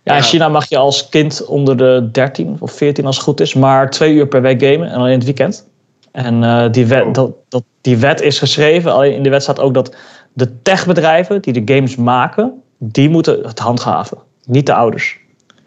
Ja, 0.08 0.15
in 0.15 0.24
China 0.24 0.50
mag 0.50 0.70
je 0.70 0.78
als 0.78 1.10
kind 1.10 1.46
onder 1.46 1.78
de 1.78 2.10
13 2.12 2.58
of 2.60 2.72
14 2.72 3.06
als 3.06 3.15
het 3.15 3.26
goed 3.26 3.39
is, 3.39 3.54
maar 3.54 3.89
twee 3.89 4.13
uur 4.13 4.28
per 4.28 4.41
week 4.41 4.62
gamen 4.62 4.89
en 4.89 4.96
alleen 4.96 5.12
in 5.12 5.17
het 5.17 5.24
weekend. 5.24 5.67
En 6.12 6.72
die, 6.72 6.86
wet, 6.86 7.06
oh. 7.06 7.13
dat, 7.13 7.32
dat, 7.50 7.63
die 7.82 7.98
wet 7.98 8.22
is 8.22 8.39
geschreven. 8.39 8.93
Alleen 8.93 9.13
in 9.13 9.24
de 9.24 9.30
wet 9.30 9.41
staat 9.41 9.60
ook 9.60 9.74
dat 9.74 9.96
de 10.34 10.62
techbedrijven 10.62 11.41
die 11.41 11.63
de 11.63 11.74
games 11.74 11.96
maken, 11.96 12.62
die 12.78 13.10
moeten 13.10 13.43
het 13.43 13.60
handhaven 13.60 14.17
niet 14.48 14.65
de 14.65 14.74
ouders. 14.74 15.20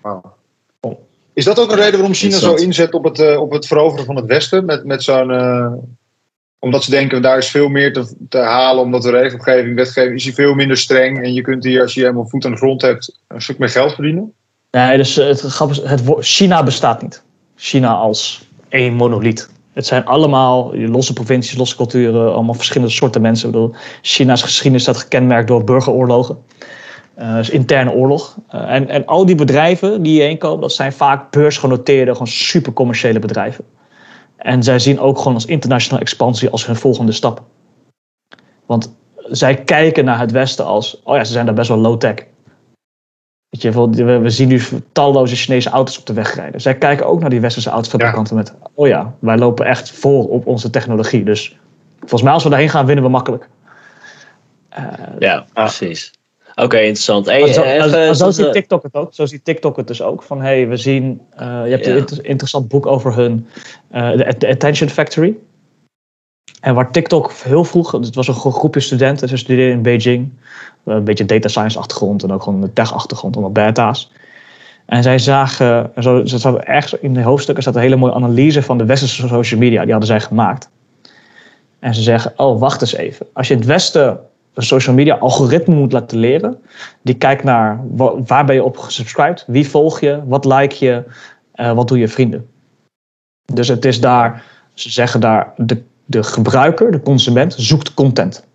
Wow. 0.03 0.25
Is 1.33 1.45
dat 1.45 1.59
ook 1.59 1.71
een 1.71 1.77
reden 1.77 1.93
waarom 1.93 2.15
China 2.15 2.39
zo 2.39 2.55
inzet 2.55 2.95
op 2.95 3.05
het, 3.05 3.19
uh, 3.19 3.41
op 3.41 3.51
het 3.51 3.67
veroveren 3.67 4.05
van 4.05 4.17
het 4.17 4.27
Westen? 4.27 4.65
Met, 4.65 4.85
met 4.85 5.03
zo'n, 5.03 5.31
uh, 5.31 5.73
omdat 6.61 6.85
ze 6.85 6.91
denken 6.91 7.23
daar 7.23 7.39
is 7.39 7.51
veel 7.51 7.69
meer 7.69 7.93
te, 7.93 8.15
te 8.29 8.39
halen, 8.39 8.83
omdat 8.83 9.03
de 9.03 9.11
regelgeving, 9.11 9.77
wetgeving 9.77 10.15
is 10.15 10.25
hier 10.25 10.35
veel 10.35 10.55
minder 10.55 10.77
streng. 10.77 11.23
En 11.23 11.33
je 11.33 11.43
kunt 11.43 11.65
hier, 11.65 11.83
als 11.83 11.95
je 11.95 12.01
helemaal 12.01 12.29
voet 12.29 12.45
aan 12.45 12.51
de 12.51 12.57
grond 12.57 12.83
hebt, 12.83 13.19
een 13.29 13.43
stuk 13.43 13.59
meer 13.59 13.69
geld 13.69 13.95
verdienen? 13.95 14.33
Nee, 14.71 14.97
dus 14.97 15.15
het, 15.15 15.43
het, 15.83 16.03
China 16.19 16.63
bestaat 16.63 17.03
niet. 17.03 17.23
China 17.57 17.93
als 17.93 18.45
één 18.69 18.95
monoliet. 18.95 19.51
Het 19.73 19.87
zijn 19.87 20.05
allemaal 20.05 20.77
losse 20.77 21.13
provincies, 21.13 21.57
losse 21.57 21.77
culturen, 21.77 22.35
allemaal 22.35 22.55
verschillende 22.55 22.93
soorten 22.93 23.21
mensen. 23.21 23.49
Ik 23.49 23.55
bedoel, 23.55 23.75
China's 24.03 24.43
geschiedenis 24.43 24.83
staat 24.83 24.97
gekenmerkt 24.97 25.49
door 25.49 25.65
burgeroorlogen. 25.65 26.39
Dus 27.15 27.51
interne 27.51 27.93
oorlog. 27.93 28.37
Uh, 28.55 28.75
en, 28.75 28.89
en 28.89 29.07
al 29.07 29.27
die 29.27 29.35
bedrijven 29.35 30.03
die 30.03 30.13
hierheen 30.13 30.39
komen, 30.39 30.61
dat 30.61 30.73
zijn 30.73 30.93
vaak 30.93 31.31
beursgenoteerde, 31.31 32.13
gewoon 32.13 32.27
super 32.27 32.73
commerciële 32.73 33.19
bedrijven. 33.19 33.65
En 34.41 34.63
zij 34.63 34.79
zien 34.79 35.01
ook 35.01 35.19
gewoon 35.19 35.35
als 35.35 35.47
internationale 35.47 36.03
expansie 36.03 36.51
als 36.51 36.67
hun 36.67 36.77
volgende 36.77 37.13
stap. 37.13 37.43
Want 38.67 38.95
zij 39.31 39.57
kijken 39.57 40.05
naar 40.05 40.19
het 40.19 40.31
Westen 40.31 40.65
als, 40.65 41.01
oh 41.05 41.17
ja, 41.17 41.25
ze 41.25 41.33
zijn 41.33 41.47
daar 41.47 41.55
best 41.55 41.69
wel 41.69 41.79
low-tech. 41.79 42.15
Weet 43.49 43.63
je, 43.63 43.91
we, 43.91 44.19
we 44.19 44.31
zien 44.31 44.49
nu 44.49 44.61
talloze 44.93 45.37
Chinese 45.37 45.71
auto's 45.71 45.99
op 45.99 46.07
de 46.07 46.13
weg 46.13 46.35
rijden. 46.35 46.61
Zij 46.61 46.79
kijken 46.79 47.07
ook 47.07 47.21
naar 47.21 47.31
die 47.31 47.41
westerse 47.41 47.71
autofabrikanten 47.71 48.37
ja. 48.37 48.43
met, 48.43 48.55
oh 48.75 48.87
ja, 48.87 49.15
wij 49.19 49.39
lopen 49.39 49.67
echt 49.67 49.91
voor 49.91 50.29
op 50.29 50.47
onze 50.47 50.71
technologie. 50.71 51.25
Dus 51.25 51.57
volgens 51.99 52.23
mij 52.23 52.33
als 52.33 52.43
we 52.43 52.49
daarheen 52.49 52.69
gaan, 52.69 52.87
winnen 52.87 53.05
we 53.05 53.11
makkelijk. 53.11 53.49
Uh, 54.79 54.85
ja, 55.19 55.45
precies. 55.53 56.13
Oké, 56.51 56.63
okay, 56.63 56.81
interessant. 56.81 57.27
Hey, 57.27 57.53
zo, 57.53 57.63
even, 57.63 58.17
zo 58.17 58.31
ziet 58.31 58.53
TikTok 58.53 58.83
het 58.83 58.95
ook. 58.95 59.15
Zo 59.15 59.27
ziet 59.27 59.45
TikTok 59.45 59.77
het 59.77 59.87
dus 59.87 60.03
ook. 60.03 60.23
Van 60.23 60.41
hey, 60.41 60.69
we 60.69 60.77
zien. 60.77 61.21
Uh, 61.35 61.41
je 61.65 61.71
hebt 61.71 61.85
ja. 61.85 61.91
een 61.91 61.99
inter 61.99 62.25
interessant 62.25 62.69
boek 62.69 62.87
over 62.87 63.15
hun. 63.15 63.47
Uh, 63.95 64.17
de 64.17 64.49
Attention 64.49 64.89
Factory. 64.89 65.37
En 66.61 66.75
waar 66.75 66.91
TikTok 66.91 67.33
heel 67.33 67.65
vroeg. 67.65 67.93
Het 67.93 68.15
was 68.15 68.29
een 68.29 68.35
groepje 68.35 68.81
studenten. 68.81 69.29
Ze 69.29 69.37
studeerden 69.37 69.75
in 69.75 69.83
Beijing. 69.83 70.33
Een 70.85 71.05
beetje 71.05 71.25
data 71.25 71.49
science 71.49 71.79
achtergrond. 71.79 72.23
En 72.23 72.33
ook 72.33 72.43
gewoon 72.43 72.63
een 72.63 72.73
tech 72.73 72.95
achtergrond. 72.95 73.37
Allemaal 73.37 73.67
beta's. 73.67 74.11
En 74.87 75.03
zij 75.03 75.19
zagen. 75.19 75.93
Zo, 75.99 76.25
ze 76.25 76.39
zaten 76.39 76.67
ergens 76.67 77.01
in 77.01 77.15
de 77.15 77.23
hoofdstukken. 77.23 77.63
staat 77.63 77.75
een 77.75 77.81
hele 77.81 77.97
mooie 77.97 78.15
analyse 78.15 78.63
van 78.63 78.79
de 78.79 78.85
westerse 78.85 79.29
social 79.29 79.61
media. 79.61 79.83
Die 79.83 79.91
hadden 79.91 80.09
zij 80.09 80.21
gemaakt. 80.21 80.71
En 81.79 81.95
ze 81.95 82.03
zeggen: 82.03 82.33
Oh, 82.37 82.61
wacht 82.61 82.81
eens 82.81 82.95
even. 82.95 83.27
Als 83.33 83.49
je 83.49 83.53
in 83.53 83.61
het 83.61 83.69
Westen 83.69 84.21
een 84.55 84.63
social 84.63 84.95
media 84.95 85.15
algoritme 85.15 85.75
moet 85.75 85.93
laten 85.93 86.19
leren. 86.19 86.59
Die 87.03 87.15
kijkt 87.15 87.45
naar 87.45 87.81
waar 88.27 88.45
ben 88.45 88.55
je 88.55 88.65
op 88.65 88.77
gesubscribed, 88.77 89.45
wie 89.47 89.69
volg 89.69 90.01
je, 90.01 90.23
wat 90.27 90.45
like 90.45 90.85
je, 90.85 91.05
uh, 91.55 91.73
wat 91.73 91.89
doe 91.89 91.99
je 91.99 92.09
vrienden. 92.09 92.49
Dus 93.53 93.69
het 93.69 93.85
is 93.85 94.01
daar, 94.01 94.45
ze 94.75 94.91
zeggen 94.91 95.21
daar, 95.21 95.53
de, 95.57 95.83
de 96.05 96.23
gebruiker, 96.23 96.93
de 96.93 97.03
consument, 97.03 97.55
zoekt 97.57 97.95
content. 97.95 98.47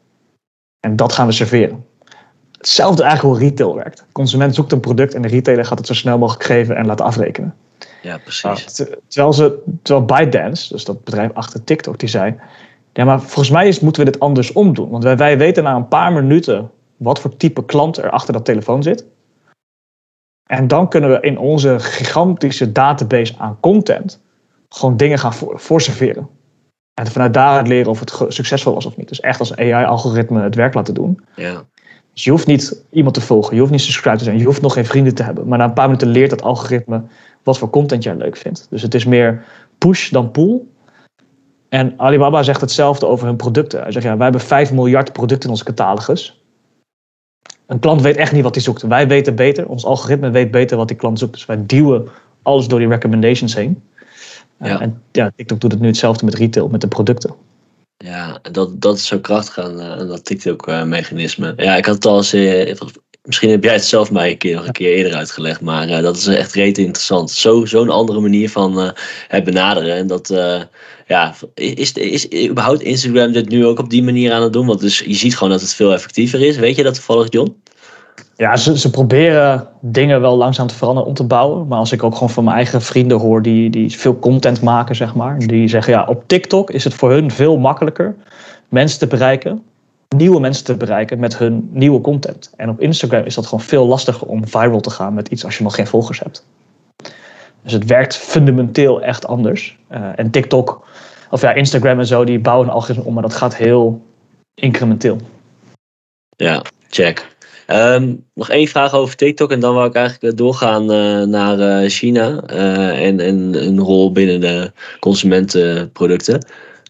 En 0.79 0.95
dat 0.95 1.13
gaan 1.13 1.27
we 1.27 1.34
serveren. 1.34 1.86
Hetzelfde 2.58 3.03
eigenlijk 3.03 3.36
hoe 3.36 3.49
retail 3.49 3.75
werkt. 3.75 3.97
De 3.97 4.03
consument 4.12 4.55
zoekt 4.55 4.71
een 4.71 4.79
product 4.79 5.13
en 5.13 5.21
de 5.21 5.27
retailer 5.27 5.65
gaat 5.65 5.77
het 5.77 5.88
zo 5.88 5.93
snel 5.93 6.17
mogelijk 6.17 6.43
geven 6.43 6.75
en 6.75 6.86
laten 6.86 7.05
afrekenen. 7.05 7.55
Ja, 8.01 8.17
precies. 8.17 8.86
terwijl, 9.08 9.34
ze, 9.34 9.63
terwijl 9.81 10.05
ByteDance, 10.05 10.73
dus 10.73 10.86
dat 10.86 11.03
bedrijf 11.03 11.34
achter 11.34 11.63
TikTok, 11.63 11.99
die 11.99 12.10
zei... 12.10 12.36
Ja, 12.95 13.05
maar 13.05 13.19
volgens 13.19 13.49
mij 13.49 13.67
is, 13.67 13.79
moeten 13.79 14.05
we 14.05 14.12
dit 14.12 14.19
andersom 14.19 14.73
doen. 14.73 14.89
Want 14.89 15.03
wij, 15.03 15.17
wij 15.17 15.38
weten 15.38 15.63
na 15.63 15.75
een 15.75 15.88
paar 15.88 16.13
minuten 16.13 16.71
wat 16.97 17.19
voor 17.19 17.38
type 17.38 17.65
klant 17.65 17.97
er 17.97 18.10
achter 18.10 18.34
dat 18.34 18.45
telefoon 18.45 18.84
zit. 18.84 19.05
En 20.49 20.67
dan 20.67 20.89
kunnen 20.89 21.10
we 21.10 21.19
in 21.19 21.38
onze 21.38 21.79
gigantische 21.79 22.71
database 22.71 23.34
aan 23.38 23.60
content 23.60 24.21
gewoon 24.69 24.97
dingen 24.97 25.19
gaan 25.19 25.34
voor, 25.34 25.60
voorserveren. 25.60 26.29
En 26.93 27.08
vanuit 27.08 27.34
daaruit 27.34 27.67
leren 27.67 27.91
of 27.91 27.99
het 27.99 28.25
succesvol 28.27 28.73
was 28.73 28.86
of 28.86 28.97
niet. 28.97 29.08
Dus 29.08 29.19
echt 29.19 29.39
als 29.39 29.55
AI-algoritme 29.55 30.41
het 30.41 30.55
werk 30.55 30.73
laten 30.73 30.93
doen. 30.93 31.19
Ja. 31.36 31.63
Dus 32.13 32.23
je 32.23 32.31
hoeft 32.31 32.47
niet 32.47 32.84
iemand 32.89 33.15
te 33.15 33.21
volgen, 33.21 33.53
je 33.53 33.60
hoeft 33.60 33.71
niet 33.71 33.81
subscribe 33.81 34.17
te 34.17 34.23
zijn, 34.23 34.38
je 34.38 34.45
hoeft 34.45 34.62
nog 34.62 34.73
geen 34.73 34.86
vrienden 34.86 35.15
te 35.15 35.23
hebben. 35.23 35.47
Maar 35.47 35.58
na 35.58 35.63
een 35.63 35.73
paar 35.73 35.86
minuten 35.86 36.08
leert 36.08 36.29
dat 36.29 36.41
algoritme 36.41 37.03
wat 37.43 37.58
voor 37.58 37.69
content 37.69 38.03
jij 38.03 38.15
leuk 38.15 38.38
vindt. 38.38 38.67
Dus 38.69 38.81
het 38.81 38.93
is 38.93 39.05
meer 39.05 39.43
push 39.77 40.10
dan 40.10 40.31
pull. 40.31 40.62
En 41.75 41.93
Alibaba 41.97 42.43
zegt 42.43 42.61
hetzelfde 42.61 43.05
over 43.05 43.27
hun 43.27 43.35
producten. 43.35 43.81
Hij 43.81 43.91
zegt, 43.91 44.05
ja, 44.05 44.15
wij 44.15 44.23
hebben 44.23 44.41
5 44.41 44.71
miljard 44.71 45.11
producten 45.11 45.43
in 45.43 45.49
onze 45.49 45.63
catalogus. 45.63 46.43
Een 47.65 47.79
klant 47.79 48.01
weet 48.01 48.15
echt 48.15 48.31
niet 48.31 48.43
wat 48.43 48.55
hij 48.55 48.63
zoekt. 48.63 48.81
Wij 48.81 49.07
weten 49.07 49.35
beter, 49.35 49.67
ons 49.67 49.85
algoritme 49.85 50.29
weet 50.29 50.51
beter 50.51 50.77
wat 50.77 50.88
die 50.88 50.97
klant 50.97 51.19
zoekt. 51.19 51.33
Dus 51.33 51.45
wij 51.45 51.65
duwen 51.65 52.07
alles 52.41 52.67
door 52.67 52.79
die 52.79 52.88
recommendations 52.88 53.55
heen. 53.55 53.83
Ja. 54.59 54.75
Uh, 54.75 54.81
en 54.81 55.01
ja, 55.11 55.31
TikTok 55.35 55.61
doet 55.61 55.71
het 55.71 55.81
nu 55.81 55.88
hetzelfde 55.88 56.25
met 56.25 56.33
retail, 56.33 56.67
met 56.67 56.81
de 56.81 56.88
producten. 56.88 57.35
Ja, 57.97 58.39
dat, 58.51 58.81
dat 58.81 58.95
is 58.95 59.07
zo 59.07 59.19
krachtig 59.19 59.59
aan, 59.59 59.81
aan 59.81 60.07
dat 60.07 60.25
TikTok-mechanisme. 60.25 61.53
Ja, 61.57 61.75
ik 61.75 61.85
had 61.85 61.95
het 61.95 62.05
al 62.05 62.17
eens, 62.17 62.31
misschien 63.25 63.49
heb 63.49 63.63
jij 63.63 63.73
het 63.73 63.85
zelf 63.85 64.11
mij 64.11 64.31
een 64.31 64.38
keer, 64.38 64.55
nog 64.55 64.65
een 64.65 64.71
keer 64.71 64.93
eerder 64.93 65.13
uitgelegd, 65.13 65.61
maar 65.61 66.01
dat 66.01 66.17
is 66.17 66.27
echt 66.27 66.53
rete 66.53 66.81
interessant. 66.81 67.31
Zo'n 67.31 67.67
zo 67.67 67.85
andere 67.85 68.19
manier 68.19 68.49
van 68.49 68.93
het 69.27 69.43
benaderen. 69.43 69.95
En 69.95 70.07
dat, 70.07 70.33
ja, 71.07 71.33
is, 71.53 71.91
is, 71.91 72.27
is 72.27 72.49
überhaupt 72.49 72.81
Instagram 72.81 73.31
dit 73.31 73.49
nu 73.49 73.65
ook 73.65 73.79
op 73.79 73.89
die 73.89 74.03
manier 74.03 74.33
aan 74.33 74.41
het 74.41 74.53
doen? 74.53 74.65
Want 74.65 74.79
dus 74.79 74.99
je 74.99 75.13
ziet 75.13 75.33
gewoon 75.38 75.49
dat 75.49 75.61
het 75.61 75.73
veel 75.73 75.93
effectiever 75.93 76.41
is. 76.41 76.57
Weet 76.57 76.75
je 76.75 76.83
dat 76.83 76.93
toevallig, 76.93 77.27
John? 77.29 77.55
Ja, 78.35 78.57
ze, 78.57 78.79
ze 78.79 78.89
proberen 78.89 79.67
dingen 79.81 80.21
wel 80.21 80.38
langzaam 80.38 80.67
te 80.67 80.75
veranderen 80.75 81.09
om 81.09 81.15
te 81.15 81.23
bouwen. 81.23 81.67
Maar 81.67 81.79
als 81.79 81.91
ik 81.91 82.03
ook 82.03 82.13
gewoon 82.13 82.29
van 82.29 82.43
mijn 82.43 82.55
eigen 82.55 82.81
vrienden 82.81 83.19
hoor 83.19 83.41
die, 83.41 83.69
die 83.69 83.97
veel 83.97 84.19
content 84.19 84.61
maken, 84.61 84.95
zeg 84.95 85.15
maar. 85.15 85.39
Die 85.39 85.67
zeggen 85.67 85.93
ja, 85.93 86.05
op 86.05 86.23
TikTok 86.27 86.71
is 86.71 86.83
het 86.83 86.93
voor 86.93 87.11
hun 87.11 87.31
veel 87.31 87.57
makkelijker 87.57 88.15
mensen 88.69 88.99
te 88.99 89.07
bereiken. 89.07 89.63
Nieuwe 90.15 90.39
mensen 90.39 90.65
te 90.65 90.76
bereiken 90.76 91.20
met 91.20 91.38
hun 91.38 91.70
nieuwe 91.72 92.02
content. 92.02 92.50
En 92.56 92.70
op 92.70 92.80
Instagram 92.80 93.24
is 93.24 93.36
dat 93.36 93.46
gewoon 93.46 93.63
veel 93.63 93.88
lastiger 93.88 94.28
om 94.28 94.48
viral 94.48 94.82
te 94.82 94.89
gaan 94.89 95.13
met 95.13 95.28
iets 95.28 95.46
als 95.46 95.58
je 95.58 95.63
nog 95.63 95.76
geen 95.76 95.88
volgers 95.88 96.20
hebt. 96.20 96.46
Dus 97.62 97.74
het 97.74 97.86
werkt 97.86 98.15
fundamenteel 98.15 99.02
echt 99.02 99.28
anders. 99.28 99.78
Uh, 99.91 100.10
en 100.15 100.32
TikTok, 100.32 100.88
of 101.30 101.41
ja, 101.41 101.54
Instagram 101.54 102.00
en 102.00 102.06
zo, 102.06 102.24
die 102.24 102.39
bouwen 102.39 102.68
een 102.68 102.74
algoritme 102.74 103.04
om, 103.04 103.13
maar 103.13 103.24
dat 103.24 103.34
gaat 103.34 103.56
heel 103.56 104.06
incrementeel. 104.54 105.18
Ja, 106.36 106.62
check. 106.89 107.34
Um, 107.68 108.26
nog 108.34 108.50
één 108.50 108.68
vraag 108.68 108.94
over 108.94 109.15
TikTok 109.15 109.52
en 109.52 109.60
dan 109.60 109.76
wil 109.76 109.86
ik 109.86 109.96
eigenlijk 109.96 110.38
doorgaan 110.38 110.91
uh, 110.91 111.24
naar 111.24 111.89
China 111.89 112.41
en, 112.41 113.20
en 113.20 113.65
een 113.65 113.80
rol 113.80 114.12
binnen 114.12 114.41
de 114.41 114.72
consumentenproducten. 115.00 116.46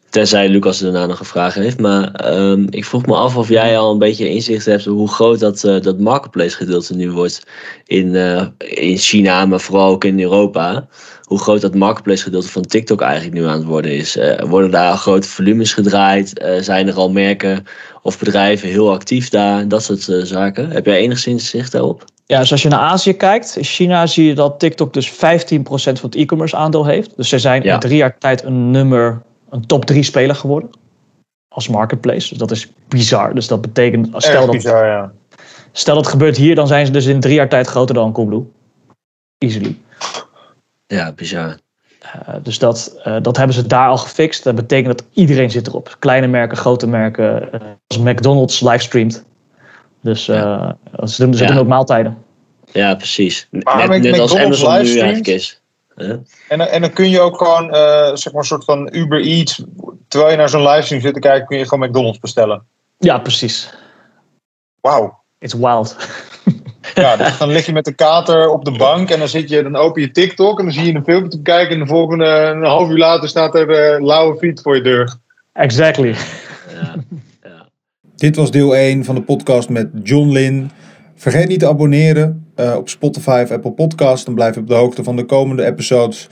Tenzij 0.09 0.49
Lucas 0.49 0.79
daarna 0.79 1.05
nog 1.05 1.19
een 1.19 1.25
vraag 1.25 1.53
heeft. 1.53 1.79
Maar 1.79 2.33
um, 2.35 2.67
ik 2.69 2.85
vroeg 2.85 3.05
me 3.05 3.15
af 3.15 3.37
of 3.37 3.49
jij 3.49 3.77
al 3.77 3.91
een 3.91 3.99
beetje 3.99 4.29
inzicht 4.29 4.65
hebt 4.65 4.85
hoe 4.85 5.07
groot 5.07 5.39
dat, 5.39 5.59
dat 5.61 5.99
marketplace 5.99 6.55
gedeelte 6.55 6.95
nu 6.95 7.11
wordt 7.11 7.43
in, 7.85 8.15
in 8.57 8.97
China, 8.97 9.45
maar 9.45 9.59
vooral 9.59 9.89
ook 9.89 10.03
in 10.03 10.21
Europa. 10.21 10.87
Hoe 11.21 11.39
groot 11.39 11.61
dat 11.61 11.75
marketplace 11.75 12.23
gedeelte 12.23 12.49
van 12.49 12.61
TikTok 12.61 13.01
eigenlijk 13.01 13.33
nu 13.33 13.45
aan 13.45 13.57
het 13.57 13.63
worden 13.63 13.91
is. 13.91 14.17
worden 14.47 14.71
daar 14.71 14.97
grote 14.97 15.27
volumes 15.27 15.73
gedraaid? 15.73 16.45
zijn 16.59 16.87
er 16.87 16.95
al 16.95 17.11
merken 17.11 17.65
of 18.01 18.19
bedrijven 18.19 18.69
heel 18.69 18.91
actief 18.91 19.29
daar, 19.29 19.67
dat 19.67 19.83
soort 19.83 20.27
zaken. 20.27 20.71
Heb 20.71 20.85
jij 20.85 20.97
enigszins 20.97 21.49
zicht 21.49 21.71
daarop? 21.71 22.05
Ja, 22.27 22.39
dus 22.39 22.51
als 22.51 22.61
je 22.61 22.69
naar 22.69 22.79
Azië 22.79 23.13
kijkt, 23.13 23.55
in 23.57 23.63
China 23.63 24.07
zie 24.07 24.25
je 24.25 24.35
dat 24.35 24.59
TikTok 24.59 24.93
dus 24.93 25.11
15% 25.11 25.15
van 25.17 25.95
het 26.01 26.15
e-commerce 26.15 26.55
aandeel 26.55 26.85
heeft. 26.85 27.13
Dus 27.15 27.29
ze 27.29 27.39
zijn 27.39 27.63
in 27.63 27.79
drie 27.79 27.97
jaar 27.97 28.17
tijd 28.17 28.43
een 28.43 28.71
nummer, 28.71 29.21
een 29.55 29.65
top 29.65 29.85
3 29.85 30.03
speler 30.03 30.35
geworden. 30.35 30.69
Als 31.47 31.67
marketplace. 31.67 32.29
Dus 32.29 32.37
dat 32.37 32.51
is 32.51 32.71
bizar. 32.87 33.35
Dus 33.35 33.47
dat 33.47 33.61
betekent, 33.61 34.09
stel 34.17 34.45
dat, 34.45 34.55
bizar, 34.55 34.85
ja. 34.85 35.11
stel 35.71 35.95
dat 35.95 36.07
gebeurt 36.07 36.37
hier, 36.37 36.55
dan 36.55 36.67
zijn 36.67 36.85
ze 36.85 36.91
dus 36.91 37.05
in 37.05 37.19
drie 37.19 37.35
jaar 37.35 37.49
tijd 37.49 37.67
groter 37.67 37.95
dan 37.95 38.11
Coolblue. 38.11 38.43
Easily. 39.37 39.77
Ja, 40.87 41.11
bizar. 41.11 41.57
Uh, 42.05 42.35
dus 42.43 42.59
dat, 42.59 42.99
uh, 43.07 43.17
dat 43.21 43.37
hebben 43.37 43.55
ze 43.55 43.67
daar 43.67 43.89
al 43.89 43.97
gefixt. 43.97 44.43
Dat 44.43 44.55
betekent 44.55 44.97
dat 44.97 45.07
iedereen 45.13 45.51
zit 45.51 45.67
erop. 45.67 45.95
Kleine 45.99 46.27
merken, 46.27 46.57
grote 46.57 46.87
merken. 46.87 47.49
Uh, 47.53 47.61
als 47.87 47.97
McDonald's 47.97 48.61
livestreamt. 48.61 49.25
Dus 50.01 50.25
ja. 50.25 50.77
ze, 51.03 51.23
doen, 51.23 51.33
ze 51.33 51.43
ja. 51.43 51.49
doen 51.49 51.57
ook 51.57 51.67
maaltijden. 51.67 52.17
Ja, 52.71 52.95
precies. 52.95 53.47
Maar 53.51 53.89
net, 53.89 54.01
net 54.01 54.19
als 54.19 54.35
Amazon 54.35 54.83
nu 54.83 54.99
eigenlijk 54.99 55.27
is. 55.27 55.61
En, 56.47 56.71
en 56.71 56.81
dan 56.81 56.93
kun 56.93 57.10
je 57.10 57.19
ook 57.19 57.38
gewoon 57.38 57.73
zeg 58.17 58.34
maar 58.34 58.41
een 58.41 58.47
soort 58.47 58.63
van 58.63 58.89
Uber 58.91 59.21
Eats. 59.21 59.63
Terwijl 60.08 60.31
je 60.31 60.38
naar 60.38 60.49
zo'n 60.49 60.67
livestream 60.67 61.01
zit 61.01 61.13
te 61.13 61.19
kijken, 61.19 61.47
kun 61.47 61.58
je 61.58 61.67
gewoon 61.67 61.88
McDonald's 61.88 62.19
bestellen. 62.19 62.63
Ja, 62.97 63.17
precies. 63.17 63.73
Wauw. 64.81 65.23
It's 65.39 65.53
wild. 65.53 65.95
Ja, 66.93 67.15
dus 67.15 67.38
dan 67.38 67.49
lig 67.49 67.65
je 67.65 67.73
met 67.73 67.86
de 67.86 67.93
kater 67.93 68.49
op 68.49 68.65
de 68.65 68.71
bank 68.71 69.10
en 69.10 69.19
dan, 69.19 69.27
zit 69.27 69.49
je, 69.49 69.63
dan 69.63 69.75
open 69.75 70.01
je 70.01 70.12
TikTok 70.12 70.60
en 70.60 70.65
dan 70.65 70.73
zie 70.73 70.86
je 70.86 70.93
een 70.93 71.03
filmpje 71.03 71.29
te 71.29 71.41
kijken. 71.41 71.73
En 71.73 71.79
de 71.79 71.88
volgende 71.88 72.25
een 72.25 72.63
half 72.63 72.89
uur 72.89 72.97
later 72.97 73.29
staat 73.29 73.55
er 73.55 73.97
uh, 73.97 74.05
lauwe 74.05 74.38
fiets 74.38 74.62
voor 74.62 74.75
je 74.75 74.81
deur. 74.81 75.15
Exactly. 75.53 76.15
Ja, 76.73 76.95
ja. 77.43 77.67
Dit 78.15 78.36
was 78.36 78.51
deel 78.51 78.75
1 78.75 79.05
van 79.05 79.15
de 79.15 79.21
podcast 79.21 79.69
met 79.69 79.89
John 80.03 80.29
Lin. 80.29 80.71
Vergeet 81.15 81.47
niet 81.47 81.60
te 81.60 81.67
abonneren 81.67 82.45
uh, 82.60 82.75
op 82.78 82.89
Spotify 82.89 83.41
of 83.43 83.51
Apple 83.51 83.71
Podcast. 83.71 84.25
Dan 84.25 84.36
blijf 84.36 84.56
je 84.56 84.62
op 84.62 84.67
de 84.67 84.73
hoogte 84.73 85.04
van 85.04 85.15
de 85.15 85.25
komende 85.25 85.65
episodes. 85.65 86.28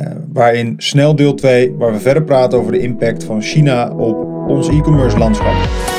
Uh, 0.00 0.06
waarin 0.32 0.74
snel 0.76 1.16
deel 1.16 1.34
2, 1.34 1.74
waar 1.78 1.92
we 1.92 2.00
verder 2.00 2.22
praten 2.22 2.58
over 2.58 2.72
de 2.72 2.78
impact 2.78 3.24
van 3.24 3.42
China 3.42 3.90
op 3.90 4.48
ons 4.48 4.68
e-commerce 4.68 5.18
landschap. 5.18 5.97